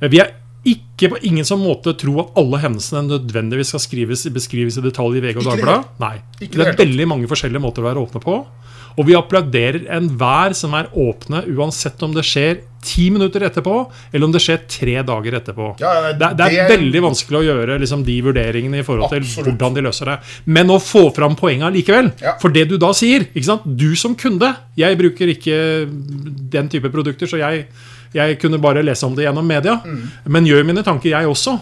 Vi 0.03 0.19
er 0.19 0.35
ikke 0.63 1.09
på 1.11 1.19
ingen 1.27 1.47
sånn 1.47 1.63
måte 1.63 1.95
tro 1.99 2.21
at 2.23 2.37
alle 2.39 2.61
hendelsene 2.63 3.09
nødvendigvis 3.09 3.73
skal 3.75 3.83
skrives, 3.83 4.27
beskrives 4.31 4.79
i 4.79 4.85
detalj 4.85 5.19
i 5.19 5.23
VG 5.25 5.41
og 5.41 5.49
Dagbladet. 5.49 5.95
Nei. 6.03 6.17
Ikke 6.39 6.61
Det 6.61 6.67
er 6.69 6.83
veldig 6.85 7.07
mange 7.11 7.31
forskjellige 7.31 7.65
måter 7.65 7.83
å 7.83 7.89
være 7.89 8.05
åpne 8.05 8.23
på. 8.23 8.37
Og 9.01 9.09
vi 9.09 9.17
applauderer 9.17 9.87
enhver 9.97 10.55
som 10.57 10.75
er 10.77 10.91
åpne, 10.93 11.47
uansett 11.57 12.03
om 12.05 12.13
det 12.15 12.25
skjer 12.29 12.61
ti 12.83 13.07
minutter 13.15 13.45
etterpå, 13.47 13.75
eller 14.13 14.27
om 14.27 14.35
det 14.35 14.43
skjer 14.43 14.65
tre 14.71 14.97
dager 15.07 15.37
etterpå. 15.39 15.69
Ja, 15.81 15.93
det, 16.11 16.17
det, 16.21 16.31
det 16.41 16.49
er 16.65 16.73
veldig 16.73 17.03
vanskelig 17.07 17.39
å 17.39 17.45
gjøre 17.47 17.79
liksom, 17.83 18.03
de 18.07 18.17
vurderingene 18.27 18.83
i 18.83 18.87
forhold 18.87 19.13
til 19.15 19.23
Absolutt. 19.23 19.49
hvordan 19.49 19.79
de 19.79 19.85
løser 19.87 20.11
det. 20.13 20.19
Men 20.59 20.75
å 20.75 20.81
få 20.83 21.07
fram 21.17 21.39
poenget 21.39 21.75
likevel. 21.79 22.11
Ja. 22.23 22.35
For 22.43 22.55
det 22.55 22.67
du 22.73 22.77
da 22.83 22.91
sier? 22.97 23.29
Du 23.65 23.93
som 23.99 24.17
kunde 24.19 24.51
Jeg 24.77 24.99
bruker 24.99 25.31
ikke 25.31 25.57
den 26.53 26.69
type 26.73 26.91
produkter, 26.93 27.31
så 27.31 27.41
jeg, 27.41 27.67
jeg 28.15 28.39
kunne 28.43 28.59
bare 28.61 28.83
lese 28.85 29.07
om 29.07 29.15
det 29.17 29.25
gjennom 29.27 29.47
media. 29.47 29.79
Mm. 29.85 30.03
Men 30.35 30.47
gjør 30.49 30.67
mine 30.69 30.83
tanker, 30.85 31.11
jeg 31.15 31.27
også. 31.31 31.59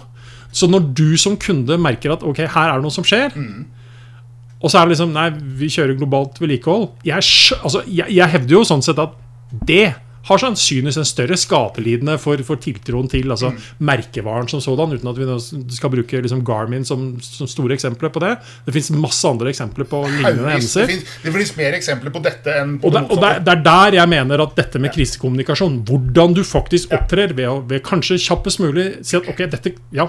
Så 0.52 0.66
når 0.70 0.88
du 0.98 1.16
som 1.16 1.36
kunde 1.38 1.76
merker 1.78 2.12
at 2.16 2.24
ok, 2.26 2.40
her 2.42 2.72
er 2.72 2.80
det 2.80 2.82
noe 2.88 2.94
som 2.94 3.04
skjer, 3.06 3.30
Mm. 3.36 3.66
og 4.62 4.70
så 4.70 4.78
er 4.80 4.86
det 4.88 4.96
liksom 4.96 5.12
Nei, 5.14 5.28
vi 5.60 5.68
kjører 5.70 5.96
globalt 5.96 6.40
vedlikehold. 6.42 6.88
Jeg, 7.06 7.22
altså, 7.62 7.82
jeg, 7.86 8.10
jeg 8.10 8.28
hevder 8.34 8.56
jo 8.58 8.64
sånn 8.66 8.82
sett 8.82 8.98
at 8.98 9.14
det 9.66 9.94
har 10.28 10.38
sannsynligvis 10.42 10.98
en 11.00 11.06
større 11.08 11.36
skapelidende 11.40 12.18
for, 12.20 12.36
for 12.44 12.60
tiltroen 12.60 13.08
til 13.08 13.30
altså, 13.32 13.50
Mm. 13.54 13.60
merkevaren 13.88 14.48
som 14.52 14.60
sådan, 14.60 14.92
uten 14.92 15.08
at 15.08 15.16
vi 15.16 15.74
skal 15.74 15.90
bruke 15.90 16.20
liksom, 16.22 16.42
Garmin 16.44 16.84
som, 16.84 17.18
som 17.24 17.48
store 17.48 17.72
eksempler 17.74 18.12
på 18.12 18.20
det. 18.20 18.34
Det 18.66 18.74
fins 18.76 18.90
masse 18.92 19.24
andre 19.26 19.48
eksempler 19.48 19.88
på 19.88 20.02
lignende 20.06 20.50
hendelser. 20.52 20.86
det 21.24 21.32
fins 21.34 21.54
mer 21.56 21.72
eksempler 21.78 22.12
på 22.12 22.22
dette 22.22 22.52
enn 22.60 22.78
på 22.82 22.86
Og, 22.90 22.92
det, 22.92 23.02
det 23.08 23.16
og 23.16 23.22
det, 23.46 23.54
er 23.56 23.62
der 23.64 23.98
jeg 24.02 24.08
mener 24.12 24.44
at 24.44 24.54
dette 24.60 24.78
med 24.78 24.92
krisekommunikasjon, 24.92 25.80
hvordan 25.88 26.34
du 26.36 26.42
faktisk 26.44 26.92
opptrer 26.92 27.32
ved, 27.32 27.46
å- 27.48 27.62
ved 27.66 27.82
kanskje 27.82 28.20
kjappest 28.20 28.60
mulig 28.60 28.90
si 29.06 29.16
at 29.16 29.26
ok, 29.28 29.46
dette 29.50 29.72
Ja, 29.96 30.06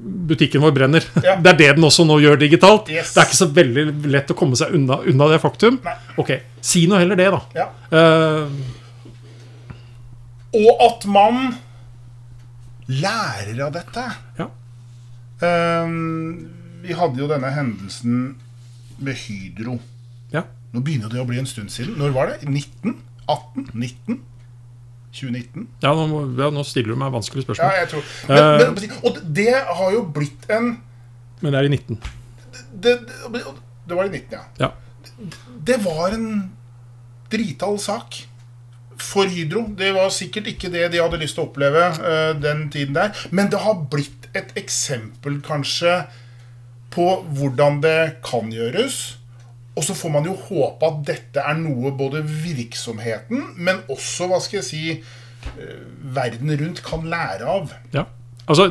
butikken 0.00 0.62
vår 0.64 0.72
brenner. 0.72 1.04
Ja. 1.24 1.34
Det 1.42 1.50
er 1.52 1.56
det 1.58 1.70
den 1.76 1.84
også 1.84 2.06
nå 2.08 2.16
gjør 2.22 2.38
digitalt. 2.40 2.88
Yes. 2.88 3.12
Det 3.14 3.20
er 3.20 3.26
ikke 3.28 3.40
så 3.42 3.48
veldig 3.58 3.84
lett 4.14 4.30
å 4.32 4.36
komme 4.38 4.56
seg 4.56 4.72
unna, 4.78 4.96
unna 5.10 5.28
det 5.34 5.40
faktum. 5.42 5.76
Nei. 5.84 5.96
Ok, 6.22 6.30
si 6.64 6.86
nå 6.88 6.96
heller 7.00 7.18
det, 7.20 7.26
da. 7.34 7.40
Ja. 7.58 7.66
Eh, 7.92 8.78
Og 10.56 10.80
at 10.82 11.06
man 11.06 11.54
lærer 12.90 13.60
av 13.66 13.76
dette. 13.76 14.06
ja. 14.40 14.48
Um, 15.40 16.50
vi 16.80 16.92
hadde 16.96 17.20
jo 17.20 17.28
denne 17.28 17.48
hendelsen 17.52 18.40
med 19.00 19.16
Hydro. 19.20 19.78
ja. 20.32 20.44
Nå 20.70 20.82
begynner 20.86 21.10
det 21.10 21.18
å 21.18 21.26
bli 21.26 21.38
en 21.40 21.48
stund 21.48 21.72
siden. 21.72 21.96
Når 21.98 22.12
var 22.14 22.28
det? 22.30 22.48
19? 22.48 22.92
18? 23.26 23.70
19? 23.74 24.20
2019? 25.10 25.66
Ja, 25.82 25.94
nå, 25.96 26.20
ja, 26.38 26.50
nå 26.54 26.62
stiller 26.66 26.94
du 26.94 27.00
meg 27.00 27.10
vanskelige 27.10 27.56
Ja, 27.58 27.72
jeg 27.80 27.88
tror 27.90 28.04
men, 28.30 28.76
men, 28.76 28.92
Og 29.02 29.18
det 29.34 29.50
har 29.50 29.90
jo 29.90 30.04
blitt 30.14 30.46
en 30.54 30.76
Men 31.40 31.50
det 31.50 31.58
er 31.58 31.66
i 31.66 31.72
19. 31.74 31.98
Det, 32.70 32.94
det, 33.08 33.42
det 33.88 33.98
var 33.98 34.06
i 34.06 34.12
19, 34.12 34.36
ja. 34.36 34.44
Ja. 34.60 34.70
Det 35.66 35.80
var 35.82 36.14
en 36.14 36.28
drital 37.32 37.78
sak. 37.82 38.20
For 39.04 39.30
Hydro. 39.30 39.64
Det 39.76 39.92
var 39.96 40.10
sikkert 40.14 40.50
ikke 40.52 40.70
det 40.72 40.88
de 40.92 41.00
hadde 41.02 41.20
lyst 41.20 41.36
til 41.38 41.44
å 41.44 41.50
oppleve 41.50 41.86
uh, 42.00 42.32
den 42.38 42.66
tiden 42.72 42.96
der. 42.96 43.14
Men 43.34 43.50
det 43.52 43.62
har 43.62 43.80
blitt 43.92 44.28
et 44.36 44.52
eksempel, 44.58 45.40
kanskje, 45.44 46.02
på 46.90 47.06
hvordan 47.38 47.80
det 47.84 48.22
kan 48.26 48.50
gjøres. 48.52 49.00
Og 49.78 49.86
så 49.86 49.94
får 49.96 50.14
man 50.16 50.26
jo 50.26 50.34
håpe 50.34 50.86
at 50.88 51.02
dette 51.06 51.42
er 51.46 51.58
noe 51.58 51.92
både 51.96 52.22
virksomheten, 52.26 53.52
men 53.56 53.84
også, 53.90 54.26
hva 54.30 54.40
skal 54.42 54.60
jeg 54.60 54.68
si, 54.68 54.96
uh, 55.56 55.76
verden 56.16 56.52
rundt 56.60 56.82
kan 56.86 57.06
lære 57.10 57.48
av. 57.58 57.74
Ja. 57.94 58.06
Altså, 58.50 58.66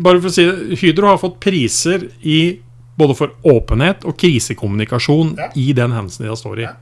bare 0.00 0.20
for 0.22 0.30
å 0.30 0.32
si 0.32 0.46
det, 0.48 0.78
Hydro 0.80 1.10
har 1.10 1.20
fått 1.20 1.40
priser 1.44 2.06
i 2.24 2.60
både 3.00 3.16
for 3.16 3.34
åpenhet 3.48 4.04
og 4.08 4.16
krisekommunikasjon 4.20 5.34
ja. 5.38 5.50
i 5.56 5.70
den 5.76 5.92
hendelsen 5.94 6.28
de 6.28 6.36
står 6.36 6.62
i. 6.62 6.68
Ja. 6.68 6.76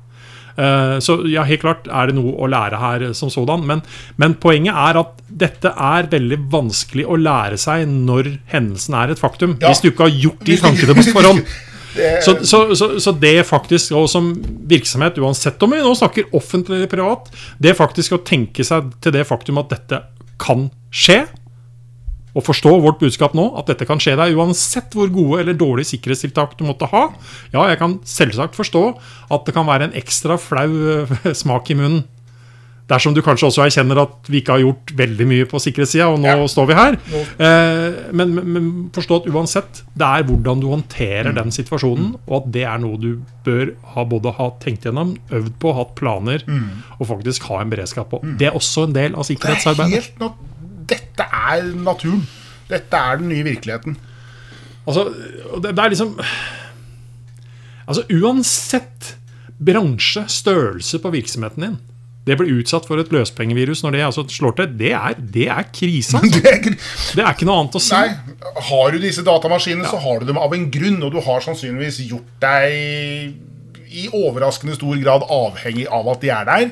Uh, 0.59 0.99
så 1.05 1.21
ja, 1.31 1.45
helt 1.47 1.63
klart 1.63 1.87
er 1.87 2.11
det 2.11 2.17
noe 2.19 2.35
å 2.35 2.49
lære 2.51 2.81
her 2.83 3.07
som 3.17 3.31
sådan. 3.31 3.63
Men, 3.69 3.85
men, 4.19 4.35
poenget 4.43 4.75
er 4.75 4.99
at 5.05 5.23
dette 5.29 5.71
er 5.71 6.11
veldig 6.11 6.41
vanskelig 6.51 7.07
å 7.07 7.19
lære 7.21 7.61
seg 7.61 7.87
når 7.93 8.35
hendelsen 8.51 8.99
er 8.99 9.15
et 9.15 9.23
faktum. 9.23 9.57
Ja. 9.63 9.71
Hvis 9.71 9.85
du 9.85 9.93
ikke 9.93 10.09
har 10.09 10.23
gjort 10.27 10.47
de 10.49 10.61
tankene 10.61 10.99
på 10.99 11.09
forhånd. 11.13 11.45
Så, 12.23 12.45
så, 12.45 12.59
så, 12.77 12.87
så, 13.01 13.13
det 13.17 13.47
faktisk, 13.49 13.95
og 13.97 14.05
som 14.13 14.29
virksomhet, 14.71 15.17
uansett 15.19 15.63
om 15.65 15.73
vi 15.73 15.81
nå 15.83 15.95
snakker 15.99 16.29
offentlig 16.37 16.77
eller 16.77 16.91
privat, 16.93 17.31
det 17.59 17.73
faktisk 17.75 18.15
å 18.15 18.21
tenke 18.23 18.63
seg 18.63 18.93
til 19.03 19.15
det 19.17 19.25
faktum 19.27 19.59
at 19.59 19.73
dette 19.73 19.99
kan 20.39 20.69
skje, 20.95 21.25
og 22.39 22.45
forstå 22.47 22.75
vårt 22.85 23.01
budskap 23.03 23.35
nå, 23.35 23.49
at 23.59 23.71
dette 23.71 23.87
kan 23.89 23.99
skje 24.03 24.15
deg 24.19 24.37
uansett 24.39 24.95
hvor 24.95 25.11
gode 25.11 25.43
eller 25.43 25.59
dårlige 25.59 25.91
sikkerhetstiltak 25.95 26.55
du 26.59 26.63
måtte 26.69 26.87
ha. 26.93 27.09
Ja, 27.51 27.67
jeg 27.73 27.81
kan 27.81 27.99
selvsagt 28.07 28.59
forstå 28.59 28.85
at 29.35 29.49
det 29.49 29.57
kan 29.57 29.67
være 29.67 29.89
en 29.89 29.99
ekstra 29.99 30.39
flau 30.41 30.71
eh, 30.95 31.35
smak 31.43 31.73
i 31.75 31.79
munnen. 31.81 32.07
Dersom 32.89 33.13
du 33.13 33.21
kanskje 33.21 33.51
også 33.51 33.67
erkjenner 33.67 33.99
at 34.01 34.31
vi 34.33 34.41
ikke 34.41 34.55
har 34.55 34.63
gjort 34.63 34.95
veldig 34.97 35.27
mye 35.29 35.49
på 35.51 35.61
sikkerhetssida, 35.61 36.07
og 36.09 36.23
nå 36.23 36.31
ja. 36.31 36.47
står 36.49 36.69
vi 36.71 36.77
her. 36.79 36.97
Eh, 37.37 37.99
men, 38.17 38.33
men, 38.39 38.71
forstå 38.97 39.19
at 39.21 39.29
uansett, 39.29 39.83
det 39.93 40.09
er 40.09 40.25
hvordan 40.31 40.63
du 40.63 40.71
håndterer 40.71 41.35
den 41.37 41.53
situasjonen, 41.53 42.15
og 42.25 42.37
at 42.39 42.51
det 42.55 42.65
er 42.71 42.81
noe 42.81 42.97
du 43.03 43.11
bør 43.45 43.75
ha 43.93 44.07
både 44.09 44.33
ha 44.39 44.49
tenkt 44.63 44.89
gjennom, 44.89 45.19
øvd 45.29 45.59
på, 45.61 45.75
hatt 45.77 45.93
planer, 46.01 46.47
mm. 46.49 46.69
og 46.97 47.11
faktisk 47.13 47.51
ha 47.51 47.61
en 47.61 47.75
beredskap 47.75 48.09
på. 48.15 48.23
Mm. 48.25 48.39
Det 48.41 48.49
er 48.49 48.57
også 48.57 48.89
en 48.89 48.97
del 48.97 49.19
av 49.19 49.29
sikkerhetsarbeidet 49.29 50.15
dette 50.91 51.25
er 51.25 51.73
naturen. 51.75 52.25
Dette 52.69 53.01
er 53.01 53.21
den 53.21 53.31
nye 53.33 53.47
virkeligheten. 53.47 53.97
Altså, 54.89 55.09
det, 55.63 55.75
det 55.75 55.85
er 55.85 55.93
liksom 55.93 56.15
Altså, 57.89 58.03
uansett 58.13 59.15
bransje, 59.59 60.27
størrelse 60.29 60.99
på 61.01 61.11
virksomheten 61.15 61.65
din 61.65 61.79
det 62.29 62.37
blir 62.37 62.59
utsatt 62.61 62.87
for 62.89 63.01
et 63.01 63.13
løspengevirus 63.15 63.83
når 63.85 63.95
det 63.95 64.05
altså 64.05 64.25
slår 64.29 64.57
til. 64.59 64.73
Det 64.83 64.93
er, 64.93 65.17
det 65.17 65.49
er 65.49 65.69
krisa. 65.73 66.21
Altså. 66.29 66.43
Det, 66.43 66.53
er, 66.53 66.77
det, 67.17 67.23
er, 67.23 67.31
ikke 67.33 67.49
noe 67.49 67.63
annet 67.63 67.79
å 67.79 67.83
si. 67.83 67.97
Nei, 67.97 68.53
Har 68.69 68.93
du 68.93 68.99
disse 69.01 69.25
datamaskinene, 69.25 69.87
ja. 69.87 69.93
så 69.95 70.01
har 70.03 70.21
du 70.21 70.29
dem 70.29 70.41
av 70.41 70.53
en 70.53 70.67
grunn. 70.75 70.99
Og 71.07 71.15
du 71.15 71.21
har 71.25 71.45
sannsynligvis 71.45 72.03
gjort 72.11 72.35
deg 72.43 73.89
i 73.89 74.05
overraskende 74.13 74.77
stor 74.77 74.99
grad 75.01 75.25
avhengig 75.33 75.87
av 75.89 76.11
at 76.13 76.25
de 76.25 76.33
er 76.35 76.49
der. 76.49 76.67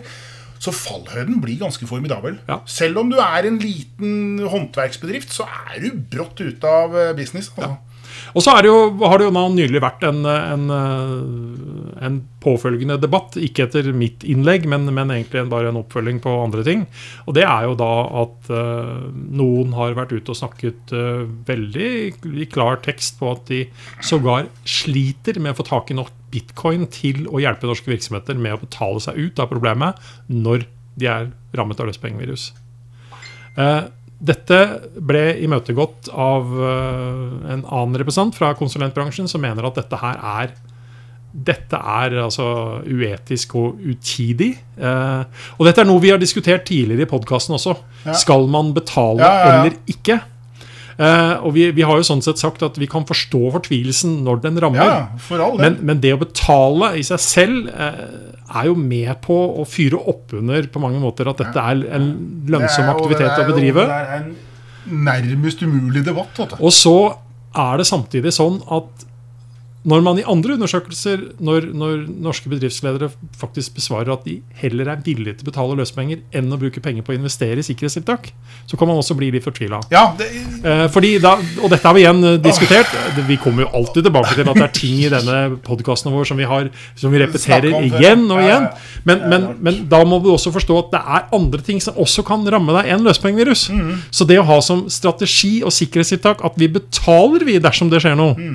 Så 0.62 0.72
fallhøyden 0.75 1.40
blir 1.42 1.58
ganske 1.60 1.86
formidabel. 1.88 2.38
Ja. 2.48 2.60
Selv 2.66 3.02
om 3.02 3.10
du 3.12 3.18
er 3.22 3.48
en 3.48 3.58
liten 3.62 4.40
håndverksbedrift, 4.46 5.34
så 5.34 5.48
er 5.72 5.82
du 5.84 5.90
brått 6.12 6.40
ute 6.40 6.70
av 6.70 6.96
eh, 6.96 7.12
business. 7.16 7.52
Altså. 7.56 7.76
Ja. 7.76 7.95
Og 8.37 8.45
så 8.45 8.52
jo, 8.66 8.76
har 9.00 9.16
det 9.16 9.31
jo 9.31 9.45
nylig 9.55 9.81
vært 9.81 10.02
en, 10.05 10.19
en, 10.28 10.64
eh, 10.75 12.02
en, 12.05 12.19
påfølgende 12.45 12.99
debatt, 13.00 13.38
ikke 13.40 13.64
etter 13.64 13.88
mitt 13.97 14.26
innlegg, 14.28 14.66
men, 14.69 14.85
men, 14.93 15.11
egentlig 15.14 15.47
bare 15.50 15.73
en 15.73 15.81
oppfølging 15.81 16.21
på 16.23 16.35
andre 16.45 16.64
ting. 16.66 16.85
Og 17.25 17.35
det 17.38 17.47
er 17.49 17.64
jo 17.66 17.78
da 17.81 17.90
at 18.23 18.50
uh, 18.52 19.09
noen 19.40 19.73
har 19.75 19.97
vært 19.97 20.12
ute 20.14 20.31
og 20.31 20.38
snakket 20.38 20.93
uh, 20.95 21.25
veldig 21.49 21.88
i 22.45 22.47
klar 22.52 22.78
tekst 22.85 23.19
på 23.19 23.33
at 23.33 23.49
de 23.50 23.64
sågar 24.05 24.47
sliter 24.69 25.40
med 25.40 25.57
å 25.57 25.59
få 25.59 25.66
tak 25.73 25.90
i 25.90 25.99
nok 25.99 26.12
bitcoin 26.31 26.87
til 26.93 27.25
å 27.26 27.40
hjelpe 27.43 27.66
norske 27.66 27.90
virksomheter 27.90 28.38
med 28.38 28.55
å 28.55 28.62
betale 28.62 29.02
seg 29.02 29.19
ut 29.19 29.43
av 29.43 29.50
problemet 29.50 29.99
når 30.31 30.69
de 31.00 31.11
er 31.11 31.33
rammet 31.57 31.81
av 31.83 31.88
løspengevirus. 31.90 32.50
Uh, 33.57 33.88
dette 34.16 34.58
ble 34.96 35.25
imøtegått 35.44 36.08
av 36.12 36.52
uh, 36.56 37.50
en 37.52 37.64
annen 37.64 37.99
representant 38.00 38.37
fra 38.37 38.54
konsulentbransjen 38.56 39.28
som 39.28 39.42
mener 39.44 39.68
at 39.68 39.76
dette 39.82 40.00
her 40.00 40.23
er 40.40 40.54
dette 41.37 41.76
er 41.76 42.14
altså 42.23 42.46
uetisk 42.87 43.56
og 43.61 43.82
utidig. 43.85 44.54
Eh, 44.80 45.42
og 45.58 45.68
dette 45.68 45.82
er 45.82 45.88
noe 45.88 46.00
vi 46.00 46.12
har 46.12 46.20
diskutert 46.20 46.64
tidligere 46.68 47.04
i 47.04 47.11
podkasten 47.11 47.58
også. 47.58 47.75
Ja. 48.06 48.14
Skal 48.16 48.49
man 48.49 48.73
betale 48.76 49.20
ja, 49.20 49.32
ja, 49.35 49.50
eller 49.58 49.76
ikke? 49.90 50.18
Uh, 50.96 51.44
og 51.44 51.52
vi, 51.56 51.66
vi, 51.76 51.84
har 51.84 51.98
jo 52.00 52.06
sånn 52.08 52.22
sett 52.24 52.40
sagt 52.40 52.62
at 52.64 52.78
vi 52.80 52.88
kan 52.88 53.04
forstå 53.08 53.50
fortvilelsen 53.58 54.18
når 54.24 54.40
den 54.46 54.60
rammer. 54.64 55.10
Men, 55.60 55.78
men, 55.82 56.00
det 56.00 56.14
å 56.16 56.22
betale 56.22 56.94
i 56.96 57.04
seg 57.06 57.20
selv 57.22 57.68
er 57.76 58.68
jo 58.68 58.76
med 58.78 59.10
på 59.24 59.36
å 59.60 59.66
fyre 59.68 59.98
opp 59.98 60.32
under 60.38 60.68
på 60.72 60.80
mange 60.82 61.00
måter 61.02 61.28
at 61.28 61.42
dette 61.42 61.62
er 61.62 61.82
en 61.98 62.10
lønnsom 62.48 62.88
aktivitet 62.92 63.42
å 63.42 63.46
bedrive. 63.50 63.86
Det 63.88 64.00
er 64.00 64.16
en 64.20 64.32
nærmest 65.06 65.62
umulig 65.66 66.04
debatt. 66.06 66.38
Og 66.60 66.72
så 66.74 66.96
er 67.56 67.80
det 67.80 67.88
samtidig 67.88 68.32
sånn 68.36 68.60
at 68.72 69.06
når 69.87 70.02
man 70.02 70.19
i 70.19 70.25
andre 70.26 70.57
undersøkelser, 70.57 71.21
når, 71.47 71.69
når, 71.71 72.00
norske 72.26 72.50
bedriftsledere 72.50 73.07
faktisk 73.38 73.76
besvarer 73.76 74.11
at 74.16 74.25
de 74.26 74.40
heller 74.59 74.88
er 74.90 75.02
villige 75.05 75.37
til 75.38 75.47
å 75.47 75.50
betale 75.52 75.76
løspenger 75.78 76.25
enn 76.35 76.50
å 76.50 76.59
bruke 76.59 76.83
penger 76.83 77.05
på 77.07 77.14
å 77.14 77.16
investere 77.16 77.62
i 77.62 77.66
sikkerhetstiltak, 77.66 78.33
så 78.66 78.78
kan 78.78 78.90
man 78.90 78.99
også 78.99 79.14
bli 79.19 79.28
litt 79.35 79.47
fortvila. 79.47 79.78
Ja, 79.95 80.09
det... 80.19 80.26
eh, 80.66 80.99
og 81.62 81.71
dette 81.71 81.87
har 81.87 81.95
vi 81.95 82.02
igjen 82.02 82.19
eh, 82.33 82.38
diskutert. 82.43 82.90
Vi 83.28 83.38
kommer 83.43 83.66
jo 83.66 83.69
alltid 83.78 84.09
tilbake 84.09 84.35
til 84.35 84.50
at 84.50 84.59
det 84.59 84.64
er 84.66 84.75
ting 84.75 84.97
i 85.05 85.12
denne 85.12 85.37
podkasten 85.66 86.11
vår 86.14 86.26
som 86.33 86.40
vi, 86.40 86.49
har, 86.50 86.66
som 86.99 87.14
vi 87.14 87.23
repeterer 87.23 87.78
igjen 87.87 88.26
og 88.26 88.43
igjen. 88.43 88.66
Men, 89.07 89.23
men, 89.31 89.47
men, 89.62 89.78
da 89.90 90.02
må 90.09 90.19
du 90.25 90.33
også 90.33 90.50
forstå 90.57 90.81
at 90.81 90.90
det 90.97 91.02
er 91.19 91.31
andre 91.38 91.62
ting 91.62 91.78
som 91.85 91.99
også 92.02 92.26
kan 92.26 92.43
ramme 92.50 92.75
deg 92.81 92.90
enn 92.97 93.07
løspengevirus. 93.07 93.69
Mm. 93.71 93.95
Så 94.11 94.26
det 94.26 94.40
å 94.43 94.49
ha 94.50 94.59
som 94.64 94.88
strategi 94.90 95.61
og 95.62 95.75
sikkerhetstiltak 95.78 96.43
at 96.47 96.59
vi 96.59 96.71
betaler 96.75 97.47
vi 97.47 97.61
dersom 97.62 97.93
det 97.93 98.02
skjer 98.02 98.19
noe. 98.19 98.50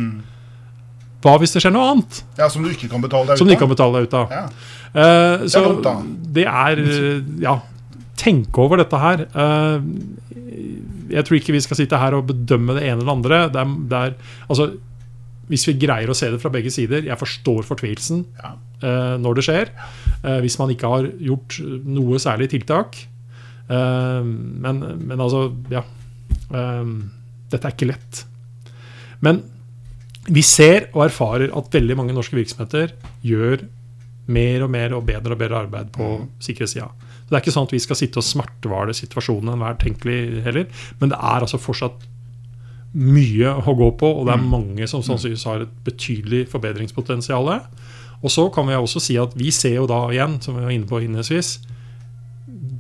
Hva 1.22 1.38
hvis 1.42 1.54
det 1.54 1.62
skjer 1.64 1.74
noe 1.74 1.90
annet? 1.94 2.22
Ja, 2.40 2.50
Som 2.50 2.66
du 2.66 2.72
ikke 2.72 2.90
kan 2.92 3.04
betale 3.04 3.30
deg 3.30 3.34
ut 3.34 3.36
av? 3.36 3.42
Som 3.42 3.50
du 3.50 3.54
ikke 3.54 3.66
kan 3.66 3.74
betale 3.76 4.00
deg 4.00 4.08
ut 4.10 4.16
av. 4.18 4.32
Ja. 4.34 4.46
Uh, 4.92 5.44
så 5.48 5.62
det 6.36 6.44
er, 6.44 6.82
det 6.82 6.84
er 6.84 7.22
Ja, 7.46 7.60
tenk 8.20 8.58
over 8.60 8.82
dette 8.82 9.00
her. 9.00 9.26
Uh, 9.36 9.84
jeg 11.12 11.28
tror 11.28 11.38
ikke 11.38 11.56
vi 11.56 11.62
skal 11.64 11.80
sitte 11.80 12.00
her 12.00 12.18
og 12.18 12.32
bedømme 12.32 12.76
det 12.78 12.88
ene 12.88 13.04
eller 13.04 13.14
andre. 13.14 13.44
Det 13.54 13.62
er, 13.62 13.78
det 13.92 14.02
er, 14.02 14.18
altså, 14.50 14.72
hvis 15.52 15.68
vi 15.68 15.78
greier 15.80 16.10
å 16.12 16.18
se 16.18 16.30
det 16.32 16.40
fra 16.40 16.52
begge 16.54 16.72
sider 16.72 17.04
Jeg 17.04 17.20
forstår 17.20 17.66
fortvilelsen 17.68 18.22
ja. 18.40 18.54
uh, 18.86 19.16
når 19.20 19.40
det 19.40 19.48
skjer. 19.48 19.74
hvis 20.44 20.60
man 20.62 20.70
ikke 20.70 20.90
har 20.90 21.08
gjort 21.18 21.58
noe 21.86 22.20
særlig 22.22 22.52
tiltak. 22.52 22.98
men, 23.68 24.82
men 25.08 25.20
altså, 25.20 25.48
ja. 25.72 25.82
dette 26.52 27.64
er 27.66 27.74
ikke 27.74 27.90
lett. 27.90 28.22
Men 29.26 29.42
vi 30.30 30.44
ser 30.46 30.90
og 30.92 31.06
erfarer 31.08 31.54
at 31.58 31.74
veldig 31.74 31.98
mange 31.98 32.14
norske 32.14 32.38
virksomheter 32.38 32.94
gjør 33.26 33.64
mer 34.32 34.66
og 34.66 34.70
mer 34.72 34.94
og 34.94 35.06
bedre 35.08 35.34
og 35.34 35.40
bedre 35.40 35.64
arbeid 35.66 35.90
på 35.96 36.08
mm. 36.20 36.28
sikkerhetssida. 36.46 36.92
Det 37.26 37.38
er 37.38 37.42
ikke 37.42 37.54
sånn 37.56 37.68
at 37.70 37.74
vi 37.74 37.82
skal 37.82 37.98
sitte 37.98 38.20
og 38.20 38.28
smertevale 38.28 38.94
situasjonen 38.96 39.54
enhver 39.54 39.78
tenkelig 39.82 40.44
heller. 40.46 40.68
Men 41.00 41.14
det 41.14 41.18
er 41.18 41.46
altså 41.46 41.60
fortsatt 41.62 42.06
mye 42.92 43.54
å 43.56 43.74
gå 43.80 43.88
på, 43.98 44.10
og 44.20 44.26
det 44.28 44.36
er 44.36 44.42
mm. 44.42 44.50
mange 44.52 44.88
som 44.92 45.04
sannsynligvis 45.06 45.48
har 45.48 45.64
et 45.64 45.76
betydelig 45.86 46.44
forbedringspotensial. 46.52 47.48
Og 48.22 48.34
så 48.34 48.50
kan 48.54 48.68
vi 48.68 48.78
også 48.78 49.02
si 49.02 49.16
at 49.20 49.34
vi 49.40 49.50
ser 49.56 49.80
jo 49.80 49.88
da 49.90 50.04
igjen, 50.12 50.38
som 50.44 50.60
vi 50.60 50.66
var 50.68 50.76
inne 50.76 50.90
på 50.90 51.00
innledningsvis, 51.00 51.56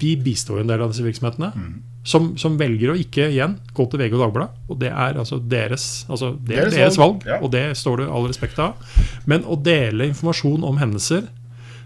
vi 0.01 0.17
bistår 0.19 0.62
en 0.62 0.69
del 0.69 0.83
av 0.83 0.91
disse 0.91 1.05
virksomhetene. 1.05 1.51
Mm. 1.55 1.79
Som, 2.03 2.31
som, 2.34 2.55
velger 2.58 2.89
å 2.89 2.98
ikke 2.98 3.27
igjen 3.29 3.60
gå 3.77 3.84
til 3.86 4.00
VG 4.01 4.15
og 4.15 4.24
Dagbladet. 4.24 4.62
Og 4.74 4.79
det 4.81 4.89
er 4.89 5.20
altså 5.22 5.38
deres, 5.38 5.84
altså 6.10 6.31
det 6.34 6.55
er 6.55 6.63
deres, 6.63 6.77
deres 6.79 6.98
valg, 6.98 7.22
ja. 7.29 7.38
og 7.38 7.51
det 7.53 7.65
står 7.77 8.01
det 8.01 8.08
all 8.10 8.25
respekt 8.25 8.58
av. 8.63 8.98
Men 9.29 9.46
å 9.46 9.53
dele 9.62 10.10
informasjon 10.10 10.65
om 10.65 10.81
hendelser 10.81 11.27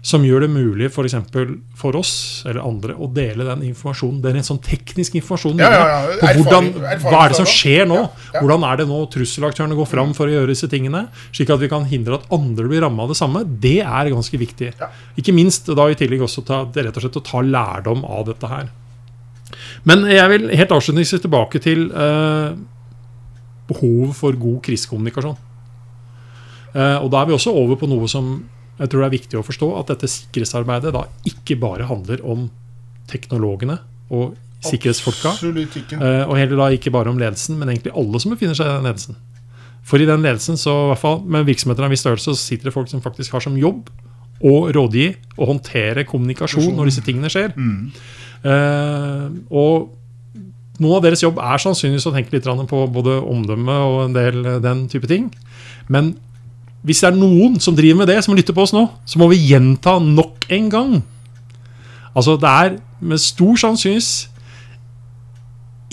som 0.06 0.22
gjør 0.22 0.44
det 0.44 0.50
mulig 0.52 0.88
for, 0.94 1.08
for 1.78 1.98
oss 1.98 2.12
eller 2.46 2.62
andre 2.62 2.94
å 2.94 3.08
dele 3.10 3.46
den 3.48 3.64
informasjonen. 3.72 4.20
den 4.22 4.38
en 4.38 4.46
sånn 4.46 4.60
teknisk 4.62 5.16
informasjonen 5.18 5.64
ja, 5.64 5.70
ja. 5.72 5.98
på 6.20 6.30
hvordan, 6.38 6.68
hva 7.02 7.24
er 7.24 7.32
det 7.32 7.40
som 7.40 7.48
skjer 7.50 7.88
nå. 7.90 7.98
Hvordan 8.36 8.66
er 8.68 8.80
det 8.80 8.86
nå 8.90 9.00
trusselaktørene 9.10 9.78
går 9.78 9.90
fram 9.90 10.14
for 10.16 10.30
å 10.30 10.36
gjøre 10.36 10.52
disse 10.52 10.70
tingene, 10.70 11.06
slik 11.34 11.50
at 11.50 11.62
vi 11.62 11.70
kan 11.72 11.88
hindre 11.90 12.20
at 12.20 12.30
andre 12.34 12.68
blir 12.70 12.84
ramma 12.86 13.06
av 13.06 13.14
det 13.14 13.18
samme. 13.18 13.42
Det 13.66 13.80
er 13.82 14.12
ganske 14.14 14.42
viktig. 14.46 14.72
Ikke 15.18 15.34
minst 15.34 15.72
da 15.74 15.90
i 15.90 15.98
tillegg 15.98 16.22
også 16.28 16.46
ta, 16.46 16.62
rett 16.70 16.94
og 16.94 17.02
slett 17.02 17.22
å 17.22 17.26
ta 17.26 17.42
lærdom 17.42 18.06
av 18.06 18.28
dette 18.30 18.52
her. 18.52 18.70
Men 19.86 20.06
jeg 20.10 20.30
vil 20.32 20.48
helt 20.58 20.72
avslutningsvis 20.74 21.22
tilbake 21.22 21.60
til 21.62 21.86
eh, 21.94 22.56
behovet 23.70 24.16
for 24.18 24.38
god 24.40 24.58
krisekommunikasjon. 24.66 25.36
Eh, 26.74 26.96
og 26.98 27.10
da 27.12 27.22
er 27.22 27.30
vi 27.30 27.36
også 27.36 27.54
over 27.54 27.78
på 27.78 27.88
noe 27.90 28.08
som 28.10 28.34
jeg 28.76 28.90
tror 28.92 29.02
det 29.02 29.06
er 29.06 29.14
viktig 29.14 29.38
å 29.40 29.44
forstå, 29.46 29.68
at 29.78 29.92
dette 29.94 30.10
sikkerhetsarbeidet 30.10 30.92
da 30.92 31.06
ikke 31.28 31.56
bare 31.60 31.86
handler 31.88 32.20
om 32.28 32.48
teknologene 33.08 33.78
og 34.12 34.34
sikkerhetsfolka. 34.66 35.32
Absolutt 35.32 35.78
ikke. 35.80 35.96
Eh, 35.96 36.24
og 36.26 36.36
heller 36.36 36.60
da 36.60 36.68
ikke 36.74 36.92
bare 36.92 37.12
om 37.12 37.20
ledelsen, 37.20 37.56
men 37.60 37.72
egentlig 37.72 37.94
alle 37.96 38.20
som 38.20 38.34
befinner 38.34 38.58
seg 38.58 38.68
i 38.68 38.74
den 38.74 38.90
ledelsen. 38.90 39.16
For 39.86 40.02
i 40.02 40.08
den 40.08 40.24
ledelsen, 40.26 40.58
så 40.60 40.74
i 40.74 40.90
hvert 40.90 41.00
fall 41.04 41.22
med 41.22 41.46
virksomheter 41.48 41.86
av 41.86 41.88
en 41.88 41.94
viss 41.94 42.02
størrelse, 42.04 42.34
så 42.34 42.50
sitter 42.50 42.68
det 42.68 42.74
folk 42.74 42.90
som 42.90 43.04
faktisk 43.04 43.36
har 43.38 43.44
som 43.46 43.56
jobb 43.60 43.88
å 44.44 44.66
rådgi 44.74 45.06
og 45.36 45.52
håndtere 45.52 46.04
kommunikasjon 46.08 46.74
når 46.76 46.90
disse 46.90 47.04
tingene 47.06 47.30
skjer. 47.32 47.54
Eh, 48.46 49.24
og 49.48 49.88
noe 50.82 50.98
av 50.98 51.06
deres 51.06 51.24
jobb 51.24 51.40
er 51.40 51.62
sannsynligvis 51.62 52.08
å 52.10 52.12
tenke 52.14 52.36
litt 52.36 52.68
på 52.68 52.82
både 52.92 53.16
omdømme 53.24 53.76
og 53.88 53.98
en 54.04 54.16
del 54.16 54.40
eh, 54.44 54.62
den 54.64 54.86
type 54.92 55.08
ting. 55.08 55.30
Men 55.88 56.14
hvis 56.86 57.02
det 57.02 57.10
er 57.10 57.18
noen 57.18 57.56
som 57.62 57.74
driver 57.76 58.02
med 58.02 58.12
det, 58.12 58.20
som 58.24 58.36
lytter 58.36 58.54
på 58.54 58.62
oss 58.66 58.74
nå, 58.76 58.84
så 59.08 59.18
må 59.18 59.30
vi 59.32 59.40
gjenta 59.48 59.96
nok 59.98 60.46
en 60.54 60.68
gang. 60.70 60.92
Altså, 62.14 62.36
det 62.40 62.48
er 62.50 62.76
med 63.00 63.20
stor 63.20 63.56
sannsynligvis 63.60 64.28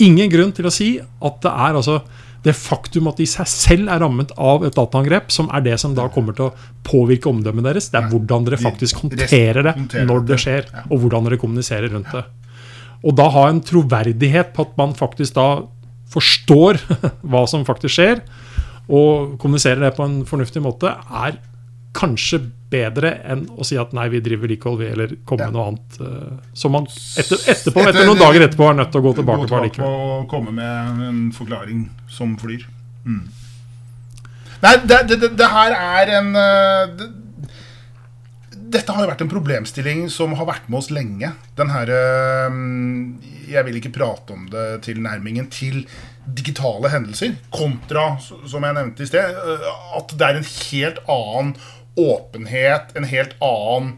ingen 0.02 0.30
grunn 0.30 0.52
til 0.54 0.66
å 0.66 0.72
si 0.74 0.88
at 1.00 1.40
det 1.42 1.50
er 1.50 1.78
altså 1.78 1.98
det 2.44 2.52
faktum 2.56 3.08
at 3.08 3.20
de 3.20 3.26
seg 3.28 3.48
selv 3.48 3.90
er 3.92 4.02
rammet 4.02 4.32
av 4.36 4.66
et 4.66 4.74
dataangrep, 4.76 5.30
som 5.32 5.48
er 5.54 5.64
det 5.64 5.78
som 5.80 5.94
da 5.96 6.06
kommer 6.12 6.36
til 6.36 6.50
å 6.50 6.54
påvirke 6.84 7.30
omdømmet 7.30 7.64
deres. 7.64 7.88
Det 7.92 8.00
er 8.00 8.10
hvordan 8.12 8.48
dere 8.48 8.60
faktisk 8.60 9.00
håndterer 9.04 9.70
det 9.70 10.04
når 10.04 10.26
det. 10.28 10.40
skjer, 10.42 10.68
og 10.90 10.98
hvordan 11.04 11.28
dere 11.28 11.40
kommuniserer 11.40 11.94
rundt 11.94 12.12
det. 12.12 12.24
Og 13.04 13.16
da 13.16 13.30
ha 13.32 13.46
en 13.48 13.62
troverdighet 13.64 14.52
på 14.56 14.66
at 14.66 14.76
man 14.80 14.92
faktisk 14.96 15.36
da 15.38 15.48
forstår 16.12 16.80
hva 17.32 17.44
som 17.50 17.64
faktisk 17.66 17.96
skjer, 17.96 18.20
og 18.92 19.38
kommuniserer 19.40 19.86
det 19.86 19.94
på 19.96 20.04
en 20.04 20.20
fornuftig 20.28 20.60
måte, 20.64 20.92
er 20.92 21.40
kanskje 21.96 22.42
bedre 22.74 23.14
enn 23.32 23.46
å 23.54 23.64
si 23.66 23.78
at 23.80 23.94
nei, 23.96 24.08
vi 24.12 24.20
driver 24.24 24.50
likehold, 24.50 24.82
vi, 24.82 24.90
eller 24.94 25.14
komme 25.24 25.46
Ja. 25.46 25.50
med 25.50 25.56
noe 25.58 25.68
annet. 25.70 26.00
eh, 26.02 26.36
Som 26.58 26.72
man 26.76 26.86
etter, 26.90 27.38
etterpå, 27.54 27.80
Etter- 27.84 27.94
etter 27.94 28.06
noen 28.10 28.18
dager 28.26 28.46
etterpå 28.48 28.68
er 28.70 28.78
nødt 28.82 28.92
til 28.92 29.00
å 29.00 29.06
gå 29.08 29.14
tilbake 29.20 29.46
Gå 29.46 29.52
på 29.54 29.64
likevel. 29.68 29.96
og 30.20 30.28
komme 30.34 30.52
med 30.52 31.02
en 31.08 31.24
forklaring 31.32 31.88
som 32.08 32.36
flyr. 32.40 32.66
Mm. 33.06 33.24
Nei, 34.64 34.76
det, 34.88 34.98
det, 35.10 35.36
det, 35.36 35.48
her 35.52 35.74
er 35.76 36.10
en 36.18 36.30
eh, 36.40 36.86
det, 36.96 37.10
Dette 38.74 38.94
har 38.96 39.04
jo 39.04 39.10
vært 39.12 39.20
en 39.22 39.30
problemstilling 39.30 40.06
som 40.10 40.32
har 40.38 40.46
vært 40.48 40.68
med 40.72 40.78
oss 40.80 40.88
lenge. 40.90 41.28
Den 41.58 41.68
her 41.70 41.90
eh, 41.94 42.56
Jeg 43.52 43.64
vil 43.68 43.76
ikke 43.78 43.92
prate 43.94 44.32
om 44.34 44.46
det 44.50 44.64
tilnærmingen 44.86 45.50
til 45.52 45.84
digitale 46.24 46.88
hendelser, 46.88 47.34
kontra, 47.52 48.14
som 48.48 48.64
jeg 48.64 48.72
nevnte 48.78 49.04
i 49.04 49.08
sted, 49.10 49.34
at 49.98 50.14
det 50.16 50.24
er 50.24 50.38
en 50.38 50.46
helt 50.48 51.00
annen 51.12 51.50
åpenhet, 51.96 52.94
en 52.96 53.04
helt 53.04 53.36
annen 53.44 53.94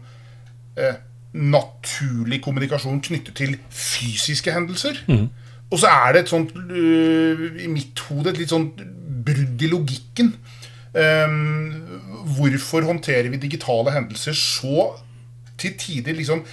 eh, 0.77 0.99
naturlig 1.33 2.41
kommunikasjon 2.45 3.01
knyttet 3.01 3.35
til 3.37 3.57
fysiske 3.69 4.53
hendelser. 4.53 5.01
Og 5.71 5.81
så 5.81 5.89
er 5.91 6.13
det 6.15 6.21
et 6.23 6.31
sånt 6.31 6.53
uh, 6.55 7.41
i 7.59 7.67
mitt 7.67 7.99
hode 8.07 8.31
et 8.31 8.39
litt 8.39 8.53
sånt 8.53 8.79
brudd 9.27 9.61
i 9.61 9.67
logikken. 9.67 10.31
Um, 10.95 11.83
hvorfor 12.37 12.87
håndterer 12.87 13.29
vi 13.29 13.41
digitale 13.41 13.91
hendelser 13.91 14.33
så 14.33 14.93
til 15.59 15.75
tider 15.77 16.15
liksom 16.15 16.45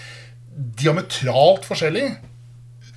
diametralt 0.80 1.64
forskjellig? 1.64 2.08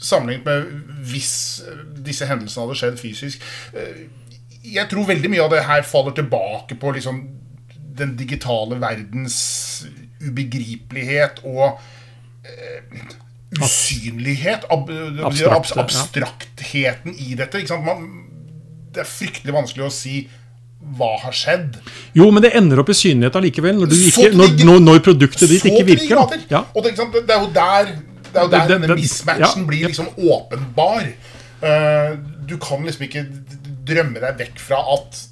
Sammenlignet 0.02 0.46
med 0.46 0.66
hvis 1.12 1.62
disse 2.06 2.26
hendelsene 2.26 2.66
hadde 2.66 2.80
skjedd 2.82 3.00
fysisk. 3.02 3.46
Eh, 3.74 4.08
Jeg 4.68 4.90
tror 4.90 5.08
veldig 5.08 5.30
mye 5.32 5.44
av 5.46 5.54
det 5.54 5.64
her 5.64 5.86
faller 5.88 6.12
tilbake 6.18 6.76
på 6.76 6.92
liksom 6.92 7.22
den 7.98 8.16
digitale 8.20 8.80
verdens 8.82 9.38
ubegripelighet 10.22 11.44
og 11.46 11.78
eh, 12.46 13.06
usynlighet. 13.62 14.66
Ab 14.74 14.90
Abstrakt, 15.28 15.78
abstraktheten 15.78 17.14
ja. 17.14 17.30
i 17.32 17.38
dette. 17.40 17.64
Man, 17.84 18.10
det 18.94 19.06
er 19.06 19.10
fryktelig 19.10 19.56
vanskelig 19.56 19.88
å 19.88 19.94
si 19.94 20.26
hva 20.98 21.16
har 21.24 21.36
skjedd. 21.36 21.80
Jo, 22.16 22.30
men 22.32 22.44
det 22.46 22.54
ender 22.58 22.80
opp 22.82 22.92
i 22.94 22.96
synlighet 22.98 23.38
allikevel, 23.40 23.80
når, 23.82 23.96
ikke, 24.10 24.30
når, 24.38 24.82
når, 24.84 25.02
produktet 25.06 25.50
ditt 25.50 25.66
ikke 25.68 25.86
virker. 25.88 26.38
Ja. 26.52 26.62
Det, 26.76 26.94
det 26.94 27.34
er 27.34 27.42
jo 27.42 27.50
der, 27.54 27.90
det 28.30 28.40
er 28.40 28.46
jo 28.46 28.52
der 28.54 28.60
det- 28.60 28.68
denne 28.76 29.00
mismatchen 29.00 29.66
ja. 29.66 29.68
blir 29.68 29.90
liksom 29.90 30.12
åpenbar. 30.16 31.10
Uh, 31.58 32.14
du 32.48 32.56
kan 32.62 32.86
liksom 32.86 33.08
ikke 33.08 33.26
drømme 33.88 34.22
deg 34.22 34.38
vekk 34.44 34.62
fra 34.62 34.84
at 34.94 35.24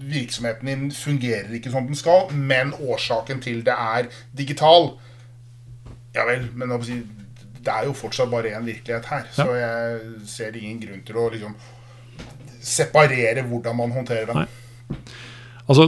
virksomheten 0.00 0.68
din 0.68 0.92
fungerer 0.92 1.52
ikke 1.54 1.70
som 1.70 1.86
den 1.86 1.98
skal, 1.98 2.30
men 2.32 2.72
årsaken 2.80 3.42
til 3.44 3.64
det 3.66 3.74
er 3.76 4.08
digital. 4.36 4.92
Ja 6.14 6.24
vel, 6.26 6.48
men 6.54 6.72
det 7.60 7.68
er 7.68 7.84
jo 7.86 7.92
fortsatt 7.92 8.30
bare 8.32 8.54
én 8.56 8.64
virkelighet 8.64 9.10
her. 9.10 9.26
Så 9.32 9.52
jeg 9.54 10.00
ser 10.26 10.56
ingen 10.56 10.80
grunn 10.80 11.04
til 11.06 11.20
å 11.20 11.28
liksom 11.32 11.56
separere 12.60 13.44
hvordan 13.48 13.76
man 13.76 13.92
håndterer 13.92 14.30
den. 14.30 14.42
Nei. 14.42 14.96
Altså, 15.70 15.86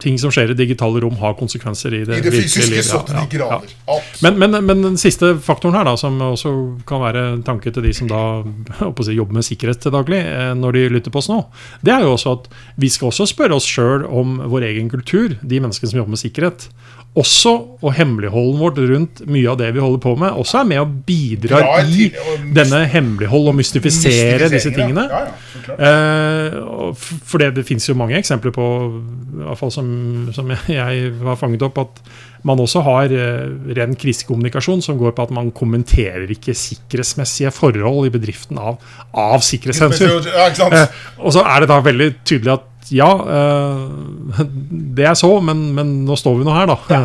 Ting 0.00 0.18
som 0.20 0.32
skjer 0.34 0.52
i 0.52 0.56
digitale 0.58 1.00
rom, 1.02 1.16
har 1.20 1.36
konsekvenser 1.38 1.94
i 1.96 2.02
det, 2.06 2.20
I 2.20 2.24
det 2.26 2.32
fysiske 2.34 2.68
livet. 2.70 2.86
så 2.86 3.00
Ja, 3.00 3.02
til 3.06 3.16
ja, 3.16 3.24
de 3.24 3.38
ja. 3.38 3.48
grader. 3.48 3.74
Absolutt. 3.86 4.22
Men, 4.26 4.38
men, 4.38 4.64
men 4.68 4.84
den 4.86 5.00
siste 5.00 5.32
faktoren 5.42 5.78
her, 5.78 5.88
da, 5.88 5.96
som 6.00 6.20
også 6.30 6.54
kan 6.88 7.02
være 7.02 7.24
en 7.34 7.42
tanke 7.46 7.72
til 7.74 7.86
de 7.86 7.94
som 7.96 8.10
da 8.10 8.22
si, 9.06 9.16
jobber 9.16 9.40
med 9.40 9.46
sikkerhet 9.46 9.82
til 9.82 9.94
daglig, 9.94 10.22
eh, 10.22 10.52
når 10.58 10.78
de 10.78 10.86
lytter 10.96 11.14
på 11.14 11.22
oss 11.22 11.30
nå, 11.32 11.42
det 11.86 11.94
er 11.96 12.06
jo 12.06 12.14
også 12.14 12.36
at 12.38 12.48
vi 12.80 12.92
skal 12.92 13.10
også 13.10 13.28
spørre 13.32 13.58
oss 13.58 13.68
sjøl 13.68 14.06
om 14.06 14.38
vår 14.50 14.70
egen 14.70 14.90
kultur, 14.92 15.36
de 15.40 15.62
menneskene 15.62 15.92
som 15.92 16.02
jobber 16.02 16.16
med 16.16 16.24
sikkerhet. 16.24 16.70
Også, 17.18 17.50
og 17.82 17.94
hemmeligholden 17.96 18.60
vårt 18.60 18.76
rundt 18.86 19.24
mye 19.26 19.48
av 19.50 19.56
det 19.58 19.72
vi 19.74 19.82
holder 19.82 19.98
på 19.98 20.12
med, 20.20 20.30
også 20.30 20.60
er 20.60 20.68
med 20.70 20.78
og 20.78 20.92
bidrar 21.08 21.64
ja, 21.66 21.80
i 21.82 22.06
denne 22.54 22.84
hemmelighold 22.92 23.48
og 23.50 23.56
mystifisere 23.58 24.46
disse 24.52 24.70
tingene. 24.70 25.08
Ja, 25.10 25.24
ja. 25.26 25.74
Eh, 25.74 26.94
for 27.02 27.42
det, 27.42 27.56
det 27.56 27.64
fins 27.66 27.88
jo 27.90 27.96
mange 27.98 28.14
eksempler 28.14 28.54
på, 28.54 28.66
i 28.94 29.42
hvert 29.42 29.58
fall 29.58 29.74
som, 29.80 29.88
som 30.36 30.52
jeg, 30.70 31.14
var 31.20 31.34
har 31.34 31.40
fanget 31.40 31.64
opp, 31.66 31.80
at 31.82 32.02
man 32.46 32.60
også 32.62 32.82
har 32.86 33.12
eh, 33.12 33.48
ren 33.76 33.96
krisekommunikasjon 34.00 34.80
som 34.84 34.98
går 35.00 35.12
på 35.16 35.26
at 35.26 35.34
man 35.36 35.50
kommenterer 35.56 36.30
ikke 36.32 36.54
sikkerhetsmessige 36.56 37.52
forhold 37.54 38.08
i 38.08 38.12
bedriften 38.14 38.60
av, 38.60 38.80
av 39.12 39.44
sikkerhetshensyn. 39.44 40.30
Ja? 40.30 40.48
Eh, 40.70 40.92
og 41.24 41.32
så 41.34 41.42
er 41.48 41.62
det 41.62 41.68
da 41.70 41.78
veldig 41.82 42.06
tydelig 42.26 42.52
at 42.52 42.90
ja, 42.94 43.08
eh, 43.34 44.44
det 44.96 45.06
er 45.10 45.18
så, 45.18 45.32
men, 45.44 45.70
men 45.76 45.92
nå 46.06 46.16
står 46.18 46.40
vi 46.40 46.46
nå 46.48 46.54
her, 46.54 46.70
da. 46.70 46.78
Ja. 46.90 47.02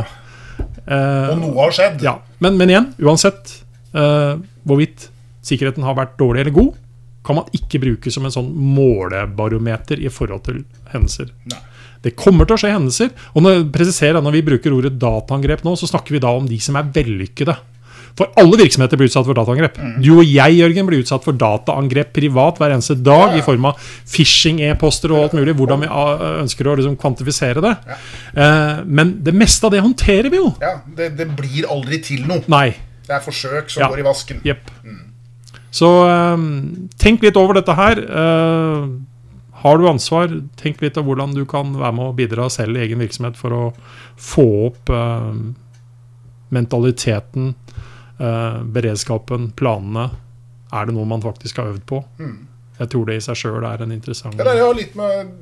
Og 0.85 1.39
noe 1.41 1.55
har 1.63 1.73
skjedd. 1.73 2.03
ja, 2.05 2.19
men, 2.43 2.59
men 2.59 2.69
igjen, 2.69 2.91
uansett 3.01 3.55
hvorvidt 3.95 5.07
sikkerheten 5.45 5.85
har 5.87 5.95
vært 5.97 6.13
dårlig 6.19 6.43
eller 6.43 6.53
god, 6.53 6.75
kan 7.25 7.39
man 7.39 7.55
ikke 7.57 7.81
bruke 7.81 8.11
som 8.13 8.27
en 8.27 8.33
sånn 8.33 8.51
målebarometer 8.75 10.03
i 10.03 10.11
forhold 10.13 10.43
til 10.45 10.61
hendelser. 10.91 11.31
Nei. 11.49 11.61
Det 12.05 12.13
kommer 12.19 12.45
til 12.45 12.55
å 12.57 12.61
skje 12.61 12.73
hendelser. 12.75 13.13
Og 13.33 13.45
når, 13.45 13.63
presiserer, 13.73 14.21
når 14.21 14.37
vi 14.37 14.43
bruker 14.51 14.75
ordet 14.77 14.93
dataangrep 15.01 15.63
nå, 15.65 15.73
så 15.79 15.89
snakker 15.89 16.13
vi 16.15 16.21
da 16.23 16.35
om 16.37 16.45
de 16.49 16.59
som 16.61 16.77
er 16.77 16.91
vellykkede. 16.93 17.55
For 18.15 18.31
alle 18.39 18.55
virksomheter 18.61 18.95
blir 18.95 19.09
utsatt 19.09 19.25
for 19.27 19.35
dataangrep. 19.35 19.75
Mm. 19.75 19.95
Du 19.99 20.11
og 20.13 20.21
jeg 20.23 20.55
Jørgen, 20.55 20.85
blir 20.87 21.01
utsatt 21.03 21.25
for 21.25 21.35
dataangrep 21.35 22.13
privat 22.15 22.61
hver 22.61 22.71
eneste 22.71 22.95
dag 23.03 23.33
i 23.35 23.41
form 23.43 23.65
av 23.67 23.81
phishing-e-poster 24.07 25.11
og 25.11 25.23
alt 25.25 25.35
mulig. 25.35 25.55
Hvordan 25.59 25.83
vi 25.83 25.89
ah, 25.91 26.23
ønsker 26.43 26.69
å 26.71 26.77
liksom 26.79 26.95
kvantifisere 27.01 27.63
det. 27.65 27.73
Eh, 28.39 28.85
men 28.87 29.17
det 29.25 29.33
meste 29.35 29.67
av 29.67 29.75
det 29.75 29.83
håndterer 29.83 30.31
vi 30.31 30.39
jo. 30.39 30.53
Ja, 30.63 30.77
det, 30.95 31.09
det 31.19 31.27
blir 31.35 31.67
aldri 31.73 31.99
til 32.05 32.23
noe. 32.29 32.45
Nei. 32.51 32.69
Det 33.05 33.17
er 33.17 33.25
forsøk 33.25 33.67
som 33.73 33.83
Ja. 33.83 33.89
går 33.91 34.05
i 34.05 34.07
vasken. 34.07 34.39
Jepp. 34.47 34.71
Så 35.75 35.89
eh, 36.07 36.45
tenk 37.03 37.25
litt 37.27 37.35
over 37.41 37.59
dette 37.59 37.75
her. 37.75 37.99
Eh, 37.99 38.87
har 39.65 39.79
du 39.81 39.87
ansvar, 39.89 40.29
tenk 40.61 40.81
litt 40.85 40.97
av 41.01 41.07
hvordan 41.07 41.33
du 41.35 41.41
kan 41.49 41.71
være 41.73 41.95
med 41.97 42.05
å 42.11 42.15
bidra 42.17 42.45
selv 42.53 42.77
i 42.77 42.83
egen 42.85 43.01
virksomhet 43.01 43.37
for 43.39 43.55
å 43.55 43.63
få 44.21 44.45
opp 44.67 44.91
eh, 44.93 45.31
mentaliteten, 46.55 47.55
eh, 48.19 48.59
beredskapen, 48.77 49.49
planene. 49.57 50.09
Er 50.75 50.85
det 50.89 50.95
noe 50.95 51.07
man 51.09 51.23
faktisk 51.23 51.57
har 51.61 51.71
øvd 51.73 51.85
på? 51.89 52.03
Jeg 52.79 52.91
tror 52.91 53.05
det 53.09 53.17
i 53.17 53.23
seg 53.23 53.39
sjøl 53.39 53.63
er 53.63 53.83
en 53.85 53.93
interessant 53.95 54.35
Det 54.37 54.45
er 54.51 54.73
litt 54.75 54.95
med 54.99 55.33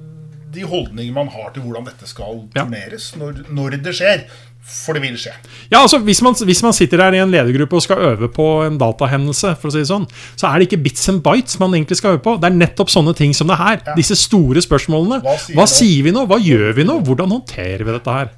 de 0.54 0.66
holdninger 0.70 1.14
man 1.16 1.32
har 1.34 1.50
til 1.56 1.64
hvordan 1.66 1.88
dette 1.88 2.06
skal 2.10 2.44
Ja. 2.54 2.64
turneres, 2.66 3.16
når, 3.18 3.46
når 3.50 3.78
det 3.82 3.96
skjer. 3.98 4.28
For 4.64 4.96
det 4.96 5.04
vil 5.04 5.16
skje. 5.20 5.34
Ja, 5.72 5.82
altså 5.82 6.00
hvis 6.04 6.22
man, 6.24 6.36
hvis 6.48 6.62
man 6.64 6.76
sitter 6.76 7.02
her 7.04 7.16
i 7.16 7.20
en 7.20 7.32
ledergruppe 7.34 7.76
og 7.78 7.84
skal 7.84 8.00
øve 8.14 8.30
på 8.32 8.46
en 8.64 8.78
datahendelse, 8.80 9.56
for 9.60 9.70
å 9.70 9.74
si 9.74 9.82
det 9.84 9.90
sånn, 9.90 10.06
så 10.40 10.50
er 10.50 10.60
det 10.60 10.70
ikke 10.70 10.84
bits 10.86 11.10
and 11.12 11.20
bites 11.26 11.60
man 11.60 11.76
egentlig 11.76 12.00
skal 12.00 12.16
øve 12.16 12.24
på. 12.24 12.38
Det 12.40 12.48
er 12.48 12.56
nettopp 12.56 12.94
sånne 12.94 13.16
ting 13.18 13.36
som 13.36 13.52
det 13.52 13.60
her. 13.60 13.82
Ja. 13.84 13.98
Disse 14.00 14.18
store 14.20 14.64
spørsmålene. 14.64 15.20
Hva 15.26 15.36
sier 15.42 15.60
Hva 15.60 15.68
sier 15.70 16.08
vi 16.08 16.16
nå? 16.16 16.24
Hva 16.32 16.40
gjør 16.40 16.72
vi 16.80 16.88
nå? 16.88 17.02
Hvordan 17.04 17.36
håndterer 17.36 17.84
vi 17.84 17.98
dette 17.98 18.16
her? 18.16 18.32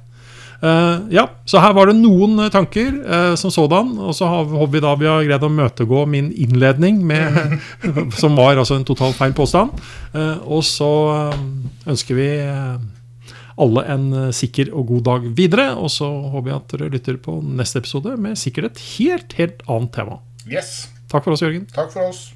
Uh, 0.56 1.04
ja, 1.12 1.26
så 1.44 1.60
her 1.60 1.74
var 1.76 1.90
det 1.90 1.98
noen 1.98 2.38
eh, 2.40 2.50
tanker 2.52 2.94
uh, 3.04 3.34
som 3.36 3.52
sådan. 3.52 3.92
Og 4.00 4.16
så 4.16 4.28
har, 4.30 4.48
vi 4.72 4.82
da 4.82 4.94
vi 4.98 5.08
har 5.10 5.24
greid 5.28 5.44
å 5.44 5.52
møtegå 5.52 6.04
min 6.10 6.32
innledning, 6.32 7.02
med, 7.06 7.58
som 8.20 8.38
var 8.38 8.56
altså 8.56 8.78
en 8.78 8.86
totalt 8.88 9.18
feil 9.18 9.36
påstand. 9.36 9.76
Uh, 10.16 10.40
og 10.42 10.64
så 10.66 10.90
ønsker 11.86 12.18
vi 12.18 12.30
alle 13.56 13.84
en 13.92 14.06
eh, 14.12 14.30
sikker 14.36 14.72
og 14.76 14.90
god 14.92 15.04
dag 15.10 15.28
videre. 15.38 15.68
Og 15.80 15.90
så 15.92 16.08
håper 16.08 16.52
jeg 16.52 16.60
at 16.60 16.74
dere 16.74 16.92
lytter 16.92 17.20
på 17.22 17.38
neste 17.44 17.82
episode 17.82 18.16
med 18.20 18.38
sikkert 18.40 18.72
et 18.72 18.84
helt, 18.96 19.36
helt 19.40 19.64
annet 19.66 19.94
tema. 19.96 20.20
Yes. 20.46 20.88
Takk 21.10 21.26
for 21.26 21.36
oss, 21.36 21.44
Jørgen. 21.44 21.68
Takk 21.74 21.92
for 21.94 22.10
oss. 22.10 22.26